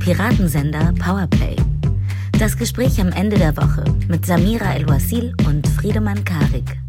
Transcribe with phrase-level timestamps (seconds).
[0.00, 1.56] Piratensender Powerplay.
[2.38, 6.80] Das Gespräch am Ende der Woche mit Samira El-Wasil und Friedemann Karik.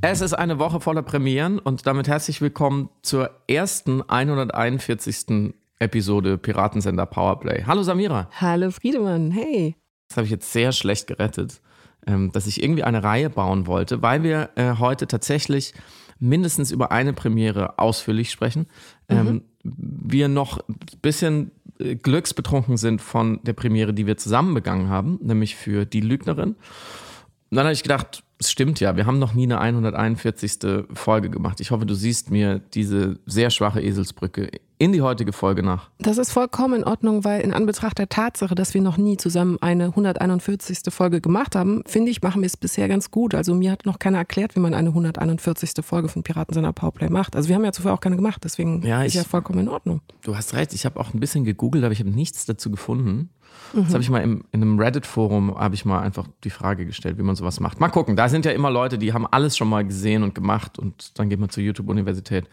[0.00, 5.54] Es ist eine Woche voller Premieren und damit herzlich willkommen zur ersten 141.
[5.78, 7.62] Episode Piratensender Powerplay.
[7.64, 8.28] Hallo Samira.
[8.32, 9.76] Hallo Friedemann, hey.
[10.08, 11.62] Das habe ich jetzt sehr schlecht gerettet,
[12.04, 15.72] ähm, dass ich irgendwie eine Reihe bauen wollte, weil wir äh, heute tatsächlich
[16.18, 18.66] mindestens über eine Premiere ausführlich sprechen.
[19.08, 19.42] Ähm, mhm.
[19.62, 25.18] Wir noch ein bisschen äh, glücksbetrunken sind von der Premiere, die wir zusammen begangen haben,
[25.22, 26.50] nämlich für Die Lügnerin.
[26.50, 30.86] Und dann habe ich gedacht, es stimmt ja, wir haben noch nie eine 141.
[30.94, 31.60] Folge gemacht.
[31.60, 35.90] Ich hoffe, du siehst mir diese sehr schwache Eselsbrücke in die heutige Folge nach.
[35.98, 39.58] Das ist vollkommen in Ordnung, weil in Anbetracht der Tatsache, dass wir noch nie zusammen
[39.60, 40.78] eine 141.
[40.88, 43.34] Folge gemacht haben, finde ich, machen wir es bisher ganz gut.
[43.34, 45.72] Also mir hat noch keiner erklärt, wie man eine 141.
[45.84, 47.36] Folge von Piraten seiner Powerplay macht.
[47.36, 50.00] Also wir haben ja zuvor auch keine gemacht, deswegen ja, ist ja vollkommen in Ordnung.
[50.22, 53.28] Du hast recht, ich habe auch ein bisschen gegoogelt, aber ich habe nichts dazu gefunden.
[53.72, 53.84] Mhm.
[53.84, 57.18] Das habe ich mal im, in einem Reddit-Forum, habe ich mal einfach die Frage gestellt,
[57.18, 57.80] wie man sowas macht.
[57.80, 60.78] Mal gucken, da sind ja immer Leute, die haben alles schon mal gesehen und gemacht
[60.78, 62.46] und dann geht man zur YouTube-Universität.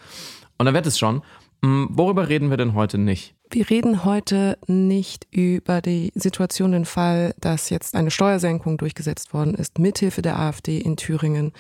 [0.58, 1.22] Und dann wird es schon.
[1.64, 3.34] Hm, worüber reden wir denn heute nicht?
[3.50, 9.56] Wir reden heute nicht über die Situation, den Fall, dass jetzt eine Steuersenkung durchgesetzt worden
[9.56, 11.54] ist, mithilfe der AfD in Thüringen.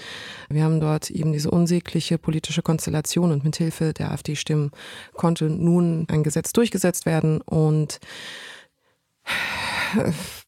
[0.49, 4.71] Wir haben dort eben diese unsägliche politische Konstellation und mithilfe der AfD-Stimmen
[5.13, 7.99] konnte nun ein Gesetz durchgesetzt werden und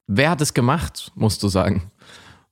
[0.08, 1.92] Wer hat es gemacht, musst du sagen?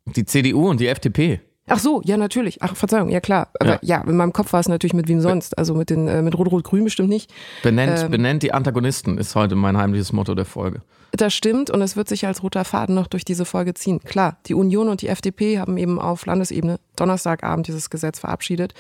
[0.05, 1.41] Die CDU und die FDP.
[1.69, 2.61] Ach so, ja, natürlich.
[2.61, 3.49] Ach, Verzeihung, ja klar.
[3.59, 5.57] Aber ja, ja in meinem Kopf war es natürlich mit wem sonst.
[5.57, 7.33] Also mit, den, äh, mit Rot-Rot-Grün bestimmt nicht.
[7.61, 10.81] Benennt, ähm, benennt die Antagonisten, ist heute mein heimliches Motto der Folge.
[11.11, 13.99] Das stimmt und es wird sich als roter Faden noch durch diese Folge ziehen.
[13.99, 18.73] Klar, die Union und die FDP haben eben auf Landesebene Donnerstagabend dieses Gesetz verabschiedet.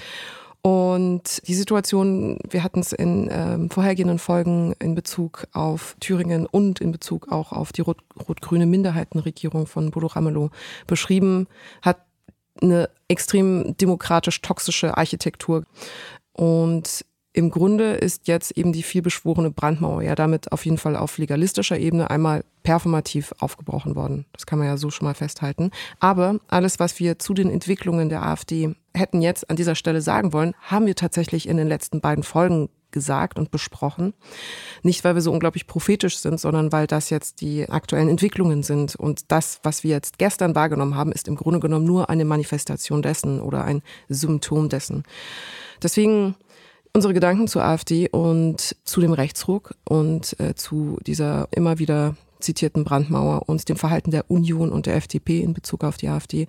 [0.67, 6.81] Und die Situation, wir hatten es in ähm, vorhergehenden Folgen in Bezug auf Thüringen und
[6.81, 10.49] in Bezug auch auf die rot-grüne -Rot Minderheitenregierung von Bodo Ramelow
[10.85, 11.47] beschrieben,
[11.81, 12.01] hat
[12.61, 15.63] eine extrem demokratisch toxische Architektur.
[16.33, 17.05] Und
[17.37, 21.77] im Grunde ist jetzt eben die vielbeschworene Brandmauer ja damit auf jeden Fall auf legalistischer
[21.77, 24.25] Ebene einmal performativ aufgebrochen worden.
[24.33, 25.69] Das kann man ja so schon mal festhalten.
[25.99, 30.33] Aber alles, was wir zu den Entwicklungen der AfD hätten jetzt an dieser Stelle sagen
[30.33, 34.15] wollen, haben wir tatsächlich in den letzten beiden Folgen gesagt und besprochen.
[34.81, 38.95] Nicht, weil wir so unglaublich prophetisch sind, sondern weil das jetzt die aktuellen Entwicklungen sind.
[38.95, 43.03] Und das, was wir jetzt gestern wahrgenommen haben, ist im Grunde genommen nur eine Manifestation
[43.03, 45.03] dessen oder ein Symptom dessen.
[45.83, 46.35] Deswegen
[46.97, 52.83] unsere Gedanken zur AfD und zu dem Rechtsruck und äh, zu dieser immer wieder zitierten
[52.83, 56.47] Brandmauer und dem Verhalten der Union und der FDP in Bezug auf die AfD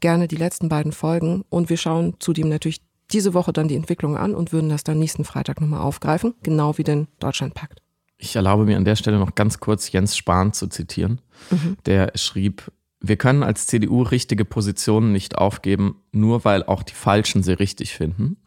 [0.00, 2.82] gerne die letzten beiden Folgen und wir schauen zudem natürlich
[3.12, 6.76] diese Woche dann die Entwicklung an und würden das dann nächsten Freitag nochmal aufgreifen, genau
[6.78, 7.80] wie den Deutschlandpakt.
[8.18, 11.20] Ich erlaube mir an der Stelle noch ganz kurz Jens Spahn zu zitieren.
[11.52, 11.76] Mhm.
[11.86, 17.44] Der schrieb, wir können als CDU richtige Positionen nicht aufgeben, nur weil auch die Falschen
[17.44, 18.38] sie richtig finden.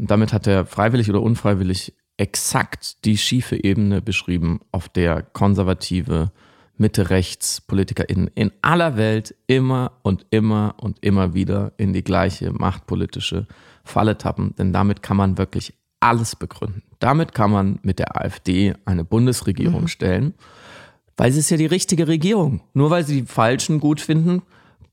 [0.00, 6.32] Und damit hat er freiwillig oder unfreiwillig exakt die schiefe Ebene beschrieben, auf der konservative
[6.78, 13.46] Mitte-Rechts-PolitikerInnen in aller Welt immer und immer und immer wieder in die gleiche machtpolitische
[13.84, 14.54] Falle tappen.
[14.56, 16.82] Denn damit kann man wirklich alles begründen.
[16.98, 19.88] Damit kann man mit der AfD eine Bundesregierung mhm.
[19.88, 20.34] stellen,
[21.18, 22.62] weil sie ist ja die richtige Regierung.
[22.72, 24.40] Nur weil sie die Falschen gut finden,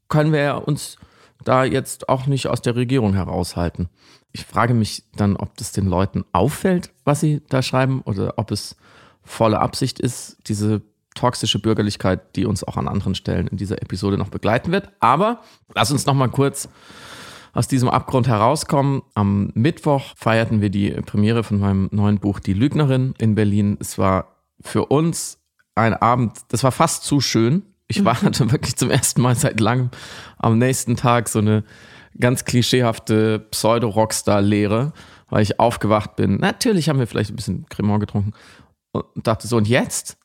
[0.10, 0.98] können wir uns
[1.46, 3.88] da jetzt auch nicht aus der Regierung heraushalten.
[4.38, 8.52] Ich frage mich dann, ob das den Leuten auffällt, was sie da schreiben, oder ob
[8.52, 8.76] es
[9.24, 10.84] volle Absicht ist, diese
[11.16, 14.92] toxische Bürgerlichkeit, die uns auch an anderen Stellen in dieser Episode noch begleiten wird.
[15.00, 15.42] Aber
[15.74, 16.70] lass uns noch mal kurz
[17.54, 19.02] aus diesem Abgrund herauskommen.
[19.16, 23.78] Am Mittwoch feierten wir die Premiere von meinem neuen Buch Die Lügnerin in Berlin.
[23.80, 25.40] Es war für uns
[25.74, 27.64] ein Abend, das war fast zu schön.
[27.88, 29.90] Ich war hatte wirklich zum ersten Mal seit langem
[30.38, 31.64] am nächsten Tag so eine
[32.20, 34.94] ganz klischeehafte Pseudo-Rockstar-Lehre,
[35.30, 36.38] weil ich aufgewacht bin.
[36.38, 38.34] Natürlich haben wir vielleicht ein bisschen Cremant getrunken
[38.92, 40.18] und dachte so, und jetzt?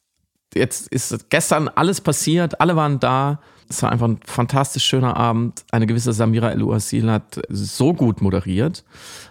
[0.54, 3.40] Jetzt ist gestern alles passiert, alle waren da.
[3.68, 5.64] Es war einfach ein fantastisch schöner Abend.
[5.70, 8.84] Eine gewisse Samira El-Uasil hat so gut moderiert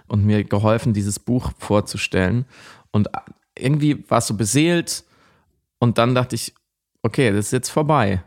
[0.08, 2.46] und mir geholfen, dieses Buch vorzustellen.
[2.92, 3.10] Und
[3.56, 5.04] irgendwie war es so beseelt.
[5.78, 6.56] Und dann dachte ich,
[7.04, 8.24] okay, das ist jetzt vorbei.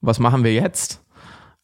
[0.00, 1.02] Was machen wir jetzt?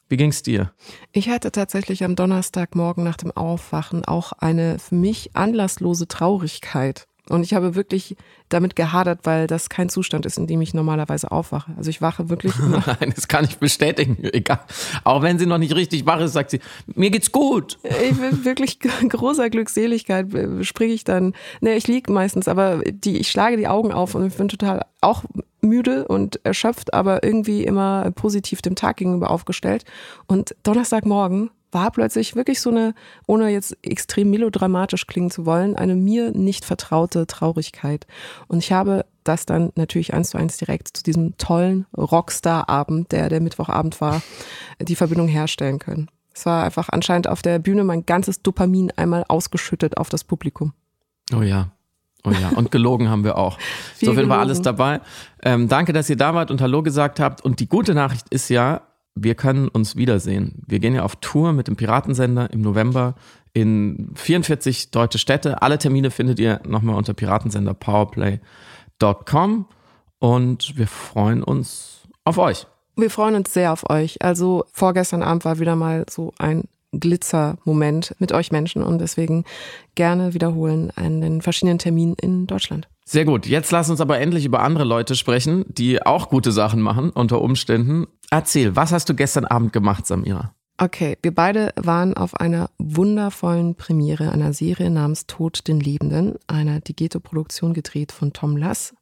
[0.09, 0.73] Wie ging es dir?
[1.13, 7.09] Ich hatte tatsächlich am Donnerstagmorgen nach dem Aufwachen auch eine für mich anlasslose Traurigkeit.
[7.29, 8.17] Und ich habe wirklich
[8.49, 11.75] damit gehadert, weil das kein Zustand ist, in dem ich normalerweise aufwache.
[11.77, 12.53] Also ich wache wirklich.
[12.59, 14.19] Nein, das kann ich bestätigen.
[14.23, 14.61] Egal.
[15.03, 17.79] Auch wenn sie noch nicht richtig wach ist, sagt sie, mir geht's gut.
[17.83, 20.29] Ich bin wirklich großer Glückseligkeit
[20.61, 21.35] springe ich dann.
[21.61, 24.85] Ne, ich liege meistens, aber die, ich schlage die Augen auf und ich bin total
[25.01, 25.25] auch
[25.69, 29.85] müde und erschöpft, aber irgendwie immer positiv dem Tag gegenüber aufgestellt.
[30.27, 32.95] Und Donnerstagmorgen war plötzlich wirklich so eine,
[33.27, 38.07] ohne jetzt extrem melodramatisch klingen zu wollen, eine mir nicht vertraute Traurigkeit.
[38.49, 43.29] Und ich habe das dann natürlich eins zu eins direkt zu diesem tollen Rockstar-Abend, der
[43.29, 44.23] der Mittwochabend war,
[44.81, 46.09] die Verbindung herstellen können.
[46.33, 50.73] Es war einfach anscheinend auf der Bühne mein ganzes Dopamin einmal ausgeschüttet auf das Publikum.
[51.35, 51.73] Oh ja.
[52.27, 53.57] Oh ja, und gelogen haben wir auch.
[54.03, 55.01] so viel war alles dabei.
[55.43, 57.45] Ähm, danke, dass ihr da wart und Hallo gesagt habt.
[57.45, 58.81] Und die gute Nachricht ist ja,
[59.15, 60.65] wir können uns wiedersehen.
[60.67, 63.15] Wir gehen ja auf Tour mit dem Piratensender im November
[63.53, 65.63] in 44 deutsche Städte.
[65.63, 69.67] Alle Termine findet ihr nochmal unter piratensenderpowerplay.com
[70.19, 72.67] und wir freuen uns auf euch.
[72.97, 74.21] Wir freuen uns sehr auf euch.
[74.23, 76.65] Also vorgestern Abend war wieder mal so ein
[77.01, 79.45] Glitzermoment mit euch Menschen und deswegen
[79.95, 82.89] gerne wiederholen an den verschiedenen Terminen in Deutschland.
[83.05, 83.47] Sehr gut.
[83.47, 87.41] Jetzt lass uns aber endlich über andere Leute sprechen, die auch gute Sachen machen unter
[87.41, 88.07] Umständen.
[88.31, 90.53] Erzähl, was hast du gestern Abend gemacht, Samira?
[90.79, 96.81] Okay, wir beide waren auf einer wundervollen Premiere einer Serie namens Tod den Lebenden, einer
[96.81, 98.95] Digeto-Produktion gedreht von Tom Lass.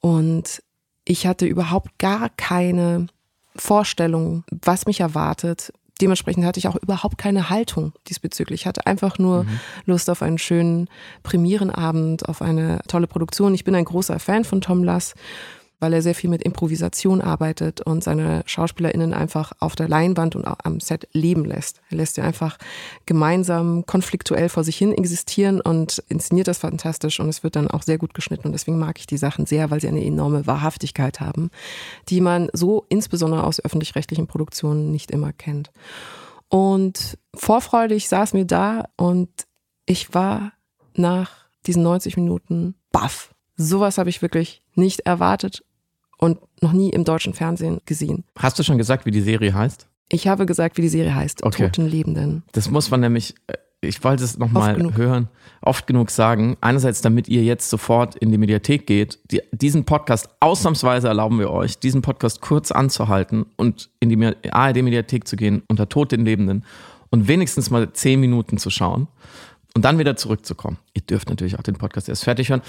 [0.00, 0.62] Und
[1.04, 3.08] ich hatte überhaupt gar keine
[3.56, 8.62] Vorstellung, was mich erwartet, dementsprechend hatte ich auch überhaupt keine Haltung diesbezüglich.
[8.62, 9.60] Ich hatte einfach nur mhm.
[9.86, 10.88] Lust auf einen schönen
[11.22, 13.54] Premierenabend, auf eine tolle Produktion.
[13.54, 15.14] Ich bin ein großer Fan von Tom Lass
[15.80, 20.44] weil er sehr viel mit Improvisation arbeitet und seine SchauspielerInnen einfach auf der Leinwand und
[20.44, 21.80] am Set leben lässt.
[21.90, 22.58] Er lässt sie einfach
[23.06, 27.82] gemeinsam konfliktuell vor sich hin existieren und inszeniert das fantastisch und es wird dann auch
[27.82, 31.20] sehr gut geschnitten und deswegen mag ich die Sachen sehr, weil sie eine enorme Wahrhaftigkeit
[31.20, 31.50] haben,
[32.08, 35.70] die man so insbesondere aus öffentlich-rechtlichen Produktionen nicht immer kennt.
[36.48, 39.28] Und vorfreudig saß mir da und
[39.86, 40.52] ich war
[40.94, 41.30] nach
[41.66, 43.34] diesen 90 Minuten baff.
[43.56, 45.64] Sowas habe ich wirklich nicht erwartet
[46.18, 48.24] und noch nie im deutschen Fernsehen gesehen.
[48.38, 49.88] Hast du schon gesagt, wie die Serie heißt?
[50.08, 51.42] Ich habe gesagt, wie die Serie heißt.
[51.42, 51.64] Okay.
[51.64, 52.42] Toten Lebenden.
[52.52, 55.28] Das muss man nämlich, äh, ich wollte es nochmal hören,
[55.62, 56.56] oft genug sagen.
[56.60, 59.18] Einerseits, damit ihr jetzt sofort in die Mediathek geht.
[59.30, 65.26] Die, diesen Podcast, ausnahmsweise erlauben wir euch, diesen Podcast kurz anzuhalten und in die ARD-Mediathek
[65.26, 66.64] zu gehen unter Tod den Lebenden
[67.10, 69.08] und wenigstens mal zehn Minuten zu schauen
[69.74, 70.78] und dann wieder zurückzukommen.
[70.94, 72.62] Ihr dürft natürlich auch den Podcast erst fertig hören.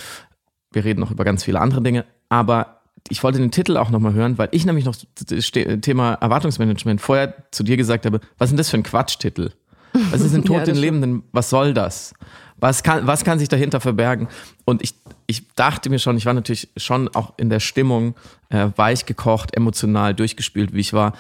[0.75, 4.13] Wir reden noch über ganz viele andere Dinge, aber ich wollte den Titel auch nochmal
[4.13, 4.95] hören, weil ich nämlich noch
[5.27, 9.51] das Thema Erwartungsmanagement vorher zu dir gesagt habe, was ist denn das für ein Quatschtitel?
[10.11, 11.23] Was ist denn Tod ja, den Lebenden?
[11.31, 12.13] Was soll das?
[12.57, 14.27] Was kann, was kann sich dahinter verbergen?
[14.65, 14.95] Und ich,
[15.27, 18.15] ich dachte mir schon, ich war natürlich schon auch in der Stimmung,
[18.49, 21.13] äh, weich gekocht, emotional durchgespielt, wie ich war,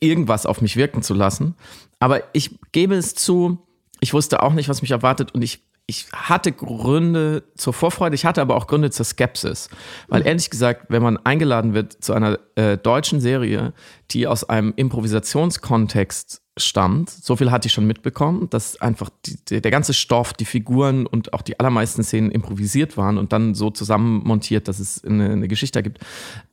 [0.00, 1.54] irgendwas auf mich wirken zu lassen.
[2.00, 3.58] Aber ich gebe es zu,
[4.00, 8.26] ich wusste auch nicht, was mich erwartet und ich ich hatte Gründe zur Vorfreude, ich
[8.26, 9.70] hatte aber auch Gründe zur Skepsis.
[10.06, 13.72] Weil ehrlich gesagt, wenn man eingeladen wird zu einer äh, deutschen Serie,
[14.10, 19.70] die aus einem Improvisationskontext stammt, so viel hatte ich schon mitbekommen, dass einfach die, der
[19.70, 24.68] ganze Stoff, die Figuren und auch die allermeisten Szenen improvisiert waren und dann so zusammenmontiert,
[24.68, 26.00] dass es eine, eine Geschichte gibt.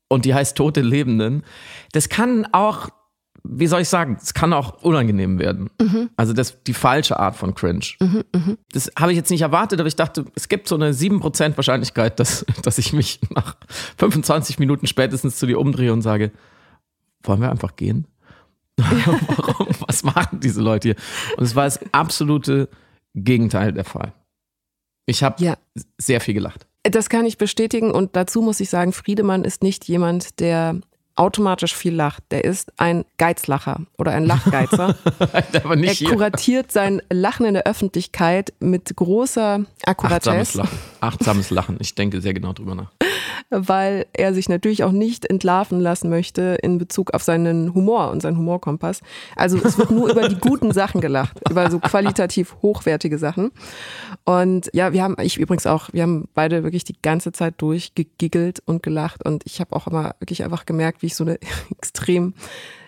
[0.08, 1.44] Und die heißt Tote Lebenden.
[1.92, 2.88] Das kann auch
[3.48, 5.70] wie soll ich sagen, es kann auch unangenehm werden.
[5.82, 6.10] Mhm.
[6.16, 7.86] Also das die falsche Art von Cringe.
[8.00, 8.58] Mhm, mh.
[8.72, 12.20] Das habe ich jetzt nicht erwartet, aber ich dachte, es gibt so eine 7% Wahrscheinlichkeit,
[12.20, 13.56] dass, dass ich mich nach
[13.98, 16.32] 25 Minuten spätestens zu dir umdrehe und sage,
[17.24, 18.08] wollen wir einfach gehen?
[18.78, 19.68] Warum?
[19.88, 20.96] Was machen diese Leute hier?
[21.38, 22.70] Und es war das absolute
[23.14, 24.14] Gegenteil der Fall.
[25.06, 25.58] Ich habe ja.
[25.98, 26.68] sehr viel gelacht.
[26.84, 30.82] Das kann ich bestätigen und dazu muss ich sagen, Friedemann ist nicht jemand, der
[31.16, 32.24] automatisch viel lacht.
[32.32, 34.96] Der ist ein Geizlacher oder ein Lachgeizer.
[35.64, 40.32] Aber nicht er kuratiert sein Lachen in der Öffentlichkeit mit großer Akkuratesse.
[40.32, 40.80] Achtsames Lachen.
[41.00, 41.78] Achtsames Lachen.
[41.80, 42.92] Ich denke sehr genau drüber nach
[43.50, 48.22] weil er sich natürlich auch nicht entlarven lassen möchte in Bezug auf seinen Humor und
[48.22, 49.02] seinen Humorkompass.
[49.36, 53.52] Also es wird nur über die guten Sachen gelacht, über so qualitativ hochwertige Sachen.
[54.24, 58.62] Und ja, wir haben, ich übrigens auch, wir haben beide wirklich die ganze Zeit durchgegiggelt
[58.66, 61.38] und gelacht und ich habe auch immer wirklich einfach gemerkt, wie ich so eine
[61.78, 62.34] extrem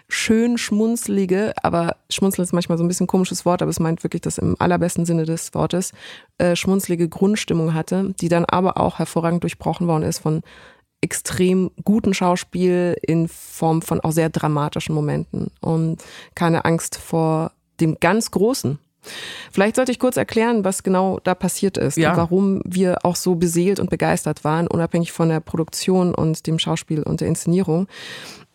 [0.09, 4.21] schön schmunzlige, aber schmunzeln ist manchmal so ein bisschen komisches Wort, aber es meint wirklich
[4.21, 5.91] das im allerbesten Sinne des Wortes,
[6.37, 10.41] äh, schmunzlige Grundstimmung hatte, die dann aber auch hervorragend durchbrochen worden ist von
[11.01, 17.99] extrem guten Schauspiel in Form von auch sehr dramatischen Momenten und keine Angst vor dem
[17.99, 18.79] ganz Großen.
[19.51, 22.11] Vielleicht sollte ich kurz erklären, was genau da passiert ist Ja.
[22.11, 26.59] und warum wir auch so beseelt und begeistert waren, unabhängig von der Produktion und dem
[26.59, 27.87] Schauspiel und der Inszenierung.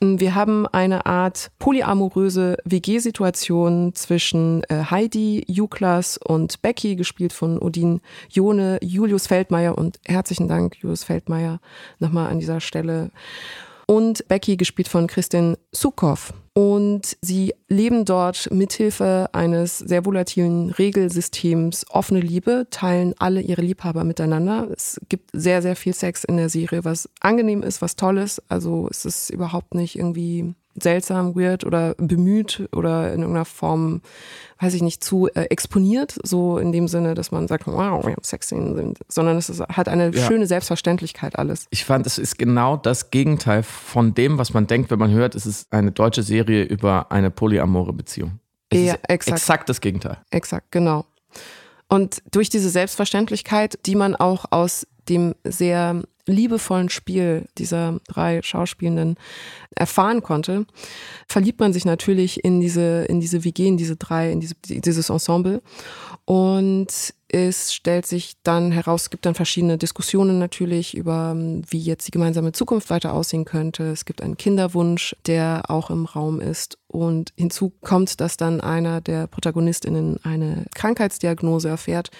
[0.01, 8.01] Wir haben eine Art polyamoröse WG-Situation zwischen äh, Heidi, Juklas und Becky, gespielt von Odin
[8.29, 11.61] Jone, Julius Feldmeier und herzlichen Dank, Julius Feldmeier,
[12.01, 13.11] nochmal an dieser Stelle.
[13.87, 16.33] Und Becky, gespielt von Kristin Sukow.
[16.55, 24.05] Und sie leben dort mithilfe eines sehr volatilen Regelsystems offene Liebe, teilen alle ihre Liebhaber
[24.05, 24.69] miteinander.
[24.71, 28.43] Es gibt sehr, sehr viel Sex in der Serie, was angenehm ist, was toll ist.
[28.51, 34.01] Also es ist überhaupt nicht irgendwie seltsam, weird oder bemüht oder in irgendeiner Form,
[34.61, 38.13] weiß ich nicht, zu äh, exponiert, so in dem Sinne, dass man sagt, wow, wir
[38.13, 40.27] haben Sexszenen sind, sondern es ist, hat eine Ja.
[40.27, 41.67] schöne Selbstverständlichkeit alles.
[41.71, 45.35] Ich fand, es ist genau das Gegenteil von dem, was man denkt, wenn man hört,
[45.35, 48.39] es ist eine deutsche Serie über eine polyamore Beziehung.
[48.71, 49.39] Es Ja, exakt.
[49.39, 50.19] exakt das Gegenteil.
[50.31, 51.05] Exakt, genau.
[51.89, 59.17] Und durch diese Selbstverständlichkeit, die man auch aus dem sehr liebevollen Spiel dieser drei Schauspielenden
[59.75, 60.67] erfahren konnte,
[61.27, 65.11] verliebt man sich natürlich in diese, in diese WG, in diese drei, in diese, dieses
[65.11, 65.63] Ensemble.
[66.25, 72.07] Und es stellt sich dann heraus, es gibt dann verschiedene Diskussionen natürlich über, wie jetzt
[72.07, 73.85] die gemeinsame Zukunft weiter aussehen könnte.
[73.85, 76.79] Es gibt einen Kinderwunsch, der auch im Raum ist.
[76.87, 82.11] Und hinzu kommt, dass dann einer der Protagonistinnen eine Krankheitsdiagnose erfährt,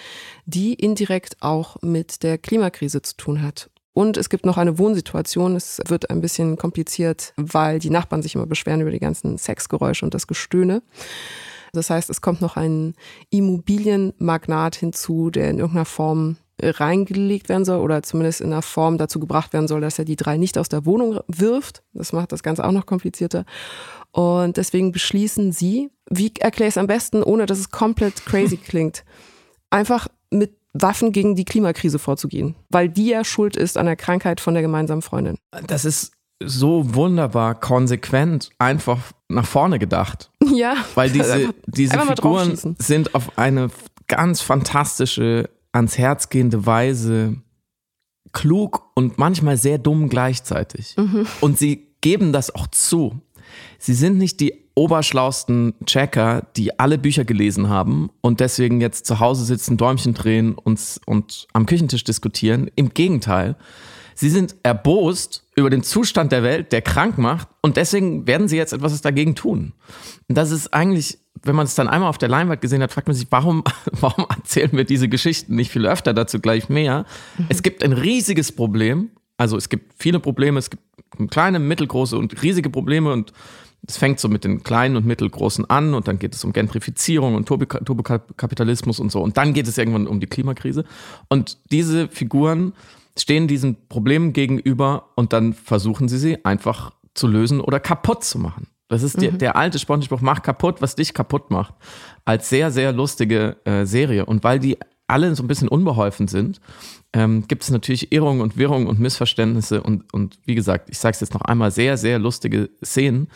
[0.47, 3.71] die indirekt auch mit der Klimakrise zu tun hat.
[3.95, 5.55] Und es gibt noch eine Wohnsituation.
[5.55, 10.05] Es wird ein bisschen kompliziert, weil die Nachbarn sich immer beschweren über die ganzen Sexgeräusche
[10.05, 10.83] und das Gestöhne.
[11.73, 12.95] Das heißt, es kommt noch ein
[13.31, 19.19] Immobilienmagnat hinzu, der in irgendeiner Form reingelegt werden soll oder zumindest in einer Form dazu
[19.19, 21.83] gebracht werden soll, dass er die drei nicht aus der Wohnung wirft.
[21.93, 23.45] Das macht das Ganze auch noch komplizierter.
[24.13, 28.57] Und deswegen beschließen sie, wie erkläre ich es am besten, ohne dass es komplett crazy
[28.65, 29.05] klingt,
[29.71, 34.41] einfach mit Waffen gegen die Klimakrise vorzugehen, weil die ja schuld ist an der Krankheit
[34.41, 35.37] von der gemeinsamen Freundin.
[35.67, 36.13] Das ist
[36.45, 38.99] so wunderbar konsequent einfach
[39.29, 40.31] nach vorne gedacht.
[40.55, 43.71] Ja, Weil diese, einfach- diese einfach Figuren sind auf eine
[44.09, 47.37] ganz fantastische, ans Herz gehende Weise
[48.33, 50.95] klug und manchmal sehr dumm gleichzeitig.
[50.97, 51.27] Mhm.
[51.41, 53.21] Und sie geben das auch zu.
[53.79, 59.21] Sie sind nicht die oberschlausten Checker, die alle Bücher gelesen haben und deswegen jetzt zu
[59.21, 62.71] Hause sitzen, Däumchen drehen und, und am Küchentisch diskutieren.
[62.75, 63.57] Im Gegenteil.
[64.15, 68.57] Sie sind erbost über den Zustand der Welt, der krank macht und deswegen werden sie
[68.57, 69.73] jetzt etwas dagegen tun.
[70.29, 73.09] Und das ist eigentlich, wenn man es dann einmal auf der Leinwand gesehen hat, fragt
[73.09, 77.05] man sich, warum, warum erzählen wir diese Geschichten nicht viel öfter, dazu gleich mehr.
[77.49, 80.83] Es gibt ein riesiges Problem, also es gibt viele Probleme, es gibt
[81.31, 83.33] kleine, mittelgroße und riesige Probleme und
[83.87, 87.35] es fängt so mit den kleinen und mittelgroßen an und dann geht es um Gentrifizierung
[87.35, 90.85] und Turbo- Turbokapitalismus und so und dann geht es irgendwann um die Klimakrise
[91.29, 92.75] und diese Figuren
[93.19, 98.39] stehen diesen Problemen gegenüber und dann versuchen sie sie einfach zu lösen oder kaputt zu
[98.39, 98.69] machen.
[98.89, 101.73] Das ist der, der alte Spongebob, mach kaputt, was dich kaputt macht.
[102.27, 104.27] Als sehr, sehr lustige äh, Serie.
[104.27, 104.77] Und weil die
[105.13, 106.61] alle so ein bisschen unbeholfen sind,
[107.13, 111.15] ähm, gibt es natürlich Irrungen und Wirrungen und Missverständnisse und, und wie gesagt, ich sage
[111.15, 113.29] es jetzt noch einmal, sehr, sehr lustige Szenen.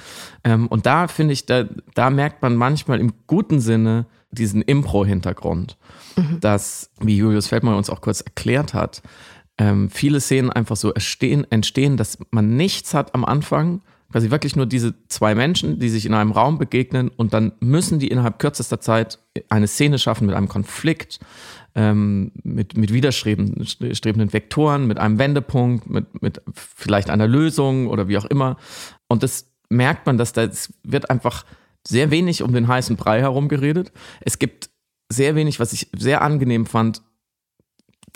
[0.42, 5.76] Ähm, und da finde ich, da, da merkt man manchmal im guten Sinne diesen Impro-Hintergrund,
[6.40, 9.02] dass, wie Julius Feldmann uns auch kurz erklärt hat,
[9.58, 14.56] ähm, viele Szenen einfach so entstehen, entstehen, dass man nichts hat am Anfang, quasi wirklich
[14.56, 18.38] nur diese zwei Menschen, die sich in einem Raum begegnen und dann müssen die innerhalb
[18.38, 19.18] kürzester Zeit
[19.48, 21.18] eine Szene schaffen mit einem Konflikt,
[21.76, 28.16] ähm, mit, mit widerstrebenden Vektoren, mit einem Wendepunkt, mit, mit vielleicht einer Lösung oder wie
[28.16, 28.56] auch immer.
[29.08, 30.48] Und das merkt man, dass da
[30.82, 31.44] wird einfach
[31.86, 33.92] sehr wenig um den heißen Brei herum geredet.
[34.22, 34.70] Es gibt
[35.12, 37.02] sehr wenig, was ich sehr angenehm fand,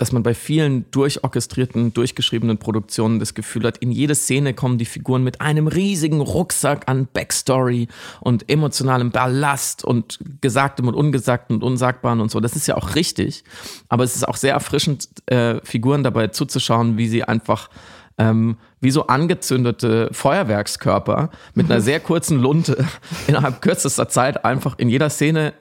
[0.01, 4.87] dass man bei vielen durchorchestrierten, durchgeschriebenen Produktionen das Gefühl hat, in jede Szene kommen die
[4.87, 7.87] Figuren mit einem riesigen Rucksack an Backstory
[8.21, 12.41] und emotionalem Ballast und Gesagtem und Ungesagtem und Unsagbaren und so.
[12.41, 13.45] Das ist ja auch richtig.
[13.91, 17.69] Aber es ist auch sehr erfrischend, äh, Figuren dabei zuzuschauen, wie sie einfach
[18.17, 22.87] ähm, wie so angezündete Feuerwerkskörper mit einer sehr kurzen Lunte
[23.27, 25.53] innerhalb kürzester Zeit einfach in jeder Szene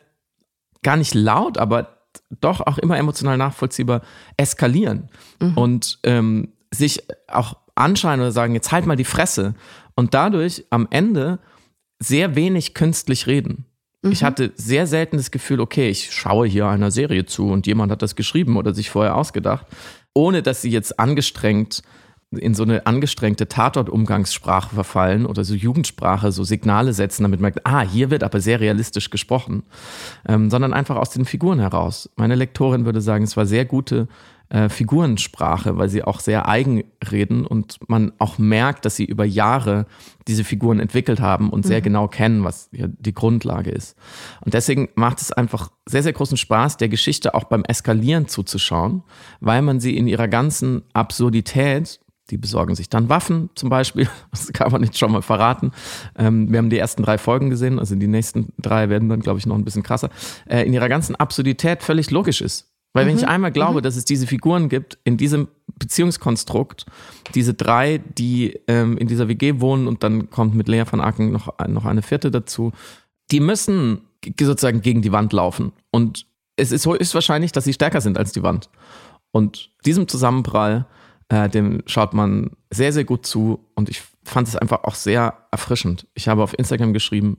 [0.82, 1.99] gar nicht laut, aber
[2.42, 4.02] doch auch immer emotional nachvollziehbar
[4.38, 5.10] eskalieren
[5.56, 9.56] und ähm, sich auch anschreien oder sagen, jetzt halt mal die Fresse.
[9.96, 11.40] Und dadurch am Ende
[12.00, 13.66] sehr wenig künstlich reden.
[14.02, 17.92] Ich hatte sehr selten das Gefühl, okay, ich schaue hier einer Serie zu und jemand
[17.92, 19.66] hat das geschrieben oder sich vorher ausgedacht,
[20.14, 21.84] ohne dass sie jetzt angestrengt
[22.32, 27.66] in so eine angestrengte Tatort-Umgangssprache verfallen oder so Jugendsprache, so Signale setzen, damit man merkt,
[27.66, 29.64] ah, hier wird aber sehr realistisch gesprochen,
[30.28, 32.10] ähm, sondern einfach aus den Figuren heraus.
[32.18, 34.08] Meine Lektorin würde sagen, es war sehr gute
[34.50, 39.26] äh, Figurensprache, weil sie auch sehr eigen reden und man auch merkt, dass sie über
[39.26, 39.88] Jahre
[40.28, 41.84] diese Figuren entwickelt haben und sehr mhm.
[41.84, 43.96] genau kennen, was die Grundlage ist.
[44.42, 49.04] Und deswegen macht es einfach sehr, sehr großen Spaß, der Geschichte auch beim Eskalieren zuzuschauen,
[49.40, 54.08] weil man sie in ihrer ganzen Absurdität die besorgen sich dann Waffen zum Beispiel.
[54.32, 55.72] Das kann man jetzt schon mal verraten.
[56.18, 59.40] Ähm, wir haben die ersten drei Folgen gesehen, also die nächsten drei werden dann, glaube
[59.40, 60.10] ich, noch ein bisschen krasser.
[60.46, 62.70] Äh, in ihrer ganzen Absurdität völlig logisch ist.
[62.94, 63.30] Weil wenn ich mhm.
[63.30, 63.84] einmal glaube, mhm.
[63.84, 66.86] dass es diese Figuren gibt in diesem Beziehungskonstrukt,
[67.36, 71.32] diese drei, die ähm, in dieser WG wohnen und dann kommt mit Lea von Acken
[71.32, 72.72] noch, noch eine vierte dazu,
[73.32, 74.02] die müssen
[74.40, 75.72] sozusagen gegen die Wand laufen.
[75.92, 78.70] Und es ist, ist wahrscheinlich, dass sie stärker sind als die Wand.
[79.32, 80.88] Und diesem Zusammenprall,
[81.30, 83.66] äh, dem schaut man sehr, sehr gut zu.
[83.76, 86.08] Und ich fand es einfach auch sehr erfrischend.
[86.14, 87.38] Ich habe auf Instagram geschrieben,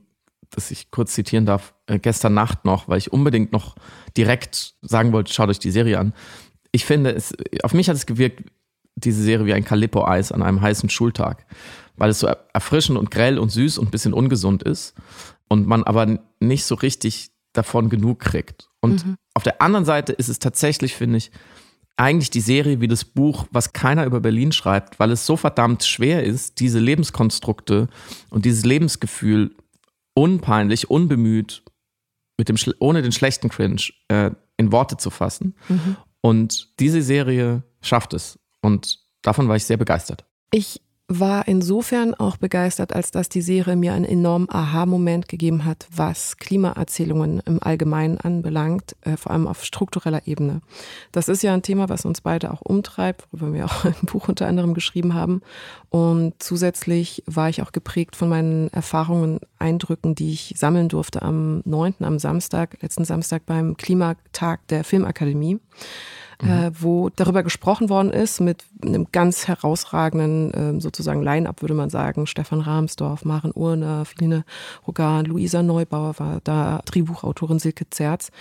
[0.49, 3.75] dass ich kurz zitieren darf, äh, gestern Nacht noch, weil ich unbedingt noch
[4.17, 6.13] direkt sagen wollte, schaut euch die Serie an.
[6.71, 7.33] Ich finde, es,
[7.63, 8.43] auf mich hat es gewirkt,
[8.95, 11.45] diese Serie wie ein Calippo-Eis an einem heißen Schultag,
[11.95, 14.93] weil es so erfrischend und grell und süß und ein bisschen ungesund ist
[15.47, 18.69] und man aber nicht so richtig davon genug kriegt.
[18.81, 19.15] Und mhm.
[19.33, 21.31] auf der anderen Seite ist es tatsächlich, finde ich,
[22.01, 25.83] eigentlich die Serie wie das Buch, was keiner über Berlin schreibt, weil es so verdammt
[25.83, 27.89] schwer ist, diese Lebenskonstrukte
[28.31, 29.55] und dieses Lebensgefühl
[30.15, 31.63] unpeinlich, unbemüht,
[32.37, 35.55] mit dem, ohne den schlechten Cringe äh, in Worte zu fassen.
[35.69, 35.95] Mhm.
[36.21, 38.39] Und diese Serie schafft es.
[38.63, 40.25] Und davon war ich sehr begeistert.
[40.51, 40.81] Ich
[41.19, 46.37] war insofern auch begeistert, als dass die Serie mir einen enormen Aha-Moment gegeben hat, was
[46.37, 50.61] Klimaerzählungen im Allgemeinen anbelangt, äh, vor allem auf struktureller Ebene.
[51.11, 54.29] Das ist ja ein Thema, was uns beide auch umtreibt, worüber wir auch ein Buch
[54.29, 55.41] unter anderem geschrieben haben.
[55.89, 61.61] Und zusätzlich war ich auch geprägt von meinen Erfahrungen, Eindrücken, die ich sammeln durfte am
[61.65, 65.59] 9., am Samstag, letzten Samstag beim Klimatag der Filmakademie
[66.41, 66.49] mhm.
[66.49, 71.89] äh, wo darüber gesprochen worden ist mit einem ganz herausragenden äh, sozusagen Line-up, würde man
[71.89, 72.27] sagen.
[72.27, 74.43] Stefan Rahmsdorf, Maren Urner, Feline
[74.87, 78.31] Rogan, Luisa Neubauer war da, Drehbuchautorin Silke Zerz,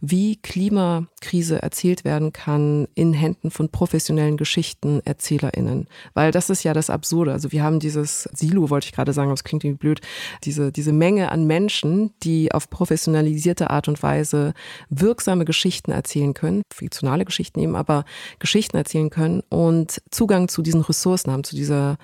[0.00, 5.88] wie Klimakrise erzählt werden kann in Händen von professionellen GeschichtenerzählerInnen.
[6.14, 7.32] Weil das ist ja das Absurde.
[7.32, 10.00] Also wir haben dieses Silo, wollte ich gerade sagen, aber es klingt irgendwie blöd,
[10.44, 14.54] diese, diese Menge an Menschen, die auf professionalisierte Art und Weise
[14.90, 18.04] wirksame Geschichten erzählen können, fiktionale Geschichten, Geschichten eben, aber
[18.38, 21.96] Geschichten erzählen können und Zugang zu diesen Ressourcen haben, zu dieser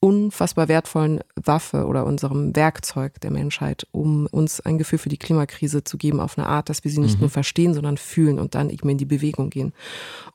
[0.00, 5.84] unfassbar wertvollen Waffe oder unserem Werkzeug der Menschheit, um uns ein Gefühl für die Klimakrise
[5.84, 7.22] zu geben auf eine Art, dass wir sie nicht mhm.
[7.22, 9.72] nur verstehen, sondern fühlen und dann eben in die Bewegung gehen.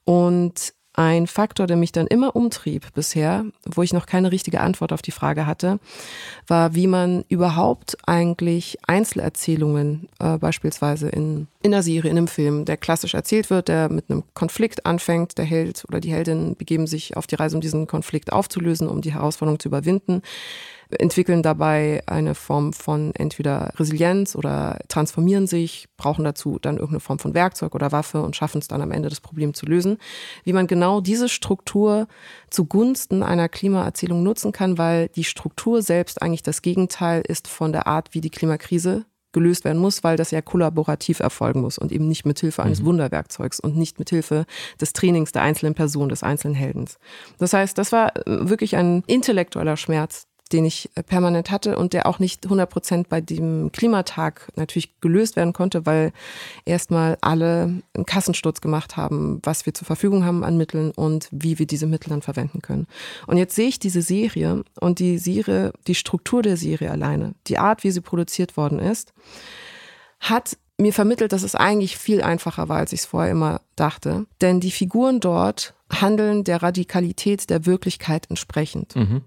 [0.03, 4.93] Und ein Faktor, der mich dann immer umtrieb bisher, wo ich noch keine richtige Antwort
[4.93, 5.79] auf die Frage hatte,
[6.45, 12.65] war, wie man überhaupt eigentlich Einzelerzählungen, äh, beispielsweise in, in einer Serie, in einem Film,
[12.65, 16.85] der klassisch erzählt wird, der mit einem Konflikt anfängt, der Held oder die Heldin begeben
[16.85, 20.21] sich auf die Reise, um diesen Konflikt aufzulösen, um die Herausforderung zu überwinden
[20.99, 27.19] entwickeln dabei eine Form von entweder Resilienz oder transformieren sich, brauchen dazu dann irgendeine Form
[27.19, 29.97] von Werkzeug oder Waffe und schaffen es dann am Ende das Problem zu lösen.
[30.43, 32.07] Wie man genau diese Struktur
[32.49, 37.87] zugunsten einer Klimaerzählung nutzen kann, weil die Struktur selbst eigentlich das Gegenteil ist von der
[37.87, 42.07] Art, wie die Klimakrise gelöst werden muss, weil das ja kollaborativ erfolgen muss und eben
[42.07, 42.87] nicht mit Hilfe eines mhm.
[42.87, 44.45] Wunderwerkzeugs und nicht mit Hilfe
[44.79, 46.97] des Trainings der einzelnen Person, des einzelnen Heldens.
[47.37, 52.05] Das heißt, das war wirklich ein intellektueller Schmerz, den ich äh, permanent hatte und der
[52.05, 56.11] auch nicht 100 Prozent bei dem Klimatag natürlich gelöst werden konnte, weil
[56.65, 61.59] erstmal alle einen Kassensturz gemacht haben, was wir zur Verfügung haben an Mitteln und wie
[61.59, 62.87] wir diese Mittel dann verwenden können.
[63.27, 67.57] Und jetzt sehe ich diese Serie und die Serie, die Struktur der Serie alleine, die
[67.57, 69.13] Art, wie sie produziert worden ist,
[70.19, 74.25] hat mir vermittelt, dass es eigentlich viel einfacher war, als ich es vorher immer dachte.
[74.41, 78.95] Denn die Figuren dort handeln der Radikalität der Wirklichkeit entsprechend.
[78.95, 79.21] Mhm.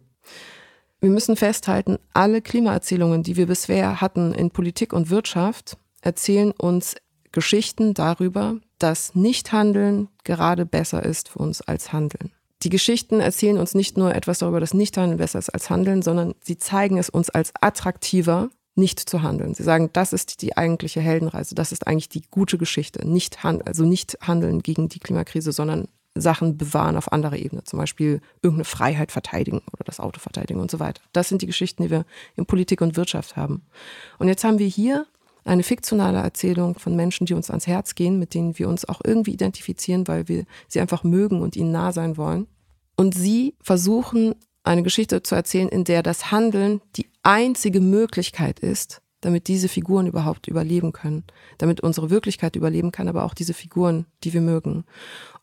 [1.05, 6.95] Wir müssen festhalten, alle Klimaerzählungen, die wir bisher hatten in Politik und Wirtschaft, erzählen uns
[7.31, 12.33] Geschichten darüber, dass Nichthandeln gerade besser ist für uns als Handeln.
[12.63, 16.37] Die Geschichten erzählen uns nicht nur etwas darüber, dass Nichthandeln besser ist als Handeln, sondern
[16.41, 19.53] sie zeigen es uns als attraktiver, nicht zu handeln.
[19.53, 23.07] Sie sagen, das ist die eigentliche Heldenreise, das ist eigentlich die gute Geschichte.
[23.07, 27.79] Nicht handeln, also nicht handeln gegen die Klimakrise, sondern Sachen bewahren auf anderer Ebene, zum
[27.79, 31.03] Beispiel irgendeine Freiheit verteidigen oder das Auto verteidigen und so weiter.
[31.13, 32.05] Das sind die Geschichten, die wir
[32.37, 33.63] in Politik und Wirtschaft haben.
[34.19, 35.07] Und jetzt haben wir hier
[35.45, 39.01] eine fiktionale Erzählung von Menschen, die uns ans Herz gehen, mit denen wir uns auch
[39.05, 42.47] irgendwie identifizieren, weil wir sie einfach mögen und ihnen nah sein wollen.
[42.97, 49.03] Und sie versuchen, eine Geschichte zu erzählen, in der das Handeln die einzige Möglichkeit ist,
[49.21, 51.25] damit diese Figuren überhaupt überleben können,
[51.59, 54.85] damit unsere Wirklichkeit überleben kann, aber auch diese Figuren, die wir mögen.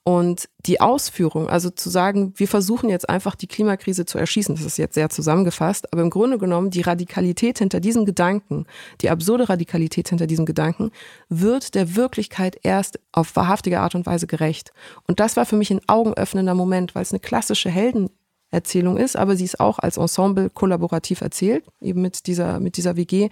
[0.04, 4.66] Und die Ausführung, also zu sagen, wir versuchen jetzt einfach die Klimakrise zu erschießen, das
[4.66, 8.66] ist jetzt sehr zusammengefasst, aber im Grunde genommen die Radikalität hinter diesem Gedanken,
[9.02, 10.90] die absurde Radikalität hinter diesem Gedanken,
[11.30, 14.74] wird der Wirklichkeit erst auf wahrhaftige Art und Weise gerecht.
[15.08, 18.10] Und das war für mich ein augenöffnender Moment, weil es eine klassische Helden
[18.52, 22.98] Erzählung ist, aber sie ist auch als Ensemble kollaborativ erzählt, eben mit dieser, mit dieser
[22.98, 23.30] WG.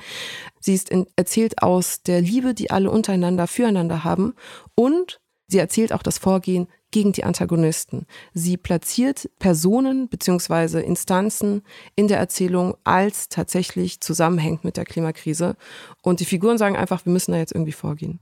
[0.61, 4.33] Sie ist in, erzählt aus der Liebe, die alle untereinander füreinander haben
[4.75, 8.05] und sie erzählt auch das Vorgehen gegen die Antagonisten.
[8.33, 11.61] Sie platziert Personen beziehungsweise Instanzen
[11.95, 15.55] in der Erzählung als tatsächlich zusammenhängt mit der Klimakrise.
[16.01, 18.19] Und die Figuren sagen einfach, wir müssen da jetzt irgendwie vorgehen.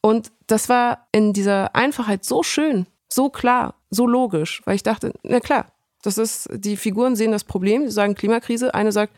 [0.00, 5.12] Und das war in dieser Einfachheit so schön, so klar, so logisch, weil ich dachte,
[5.22, 8.74] na klar, das ist, die Figuren sehen das Problem, sie sagen Klimakrise.
[8.74, 9.12] Eine sagt,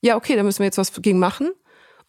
[0.00, 1.50] ja, okay, da müssen wir jetzt was gegen machen.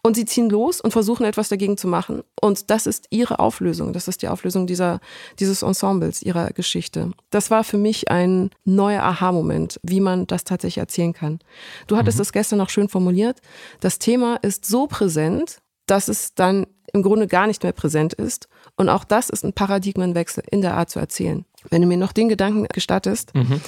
[0.06, 2.24] Und sie ziehen los und versuchen etwas dagegen zu machen.
[2.42, 3.94] Und das ist ihre Auflösung.
[3.94, 5.00] Das ist die Auflösung dieser,
[5.40, 7.12] dieses Ensembles, ihrer Geschichte.
[7.30, 11.40] Das war für mich ein neuer Aha-Moment, wie man das tatsächlich erzählen kann.
[11.88, 12.34] Du hattest es mhm.
[12.34, 13.40] gestern noch schön formuliert.
[13.80, 18.50] Das Thema ist so präsent, dass es dann im Grunde gar nicht mehr präsent ist.
[18.76, 21.46] Und auch das ist ein Paradigmenwechsel in der Art zu erzählen.
[21.70, 23.62] Wenn du mir noch den Gedanken gestattest, mhm.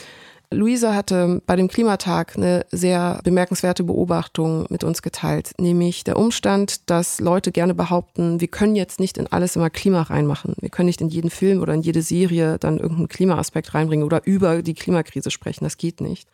[0.56, 6.90] Luisa hatte bei dem Klimatag eine sehr bemerkenswerte Beobachtung mit uns geteilt, nämlich der Umstand,
[6.90, 10.56] dass Leute gerne behaupten, wir können jetzt nicht in alles immer Klima reinmachen.
[10.60, 14.26] Wir können nicht in jeden Film oder in jede Serie dann irgendeinen Klimaaspekt reinbringen oder
[14.26, 15.66] über die Klimakrise sprechen.
[15.66, 16.30] Das geht nicht.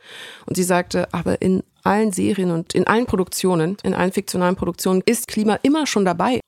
[0.45, 5.01] Und sie sagte, aber in allen Serien und in allen Produktionen, in allen fiktionalen Produktionen
[5.05, 6.39] ist Klima immer schon dabei.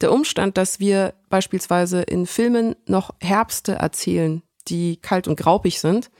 [0.00, 6.10] Der Umstand, dass wir beispielsweise in Filmen noch Herbste erzählen, die kalt und graupig sind,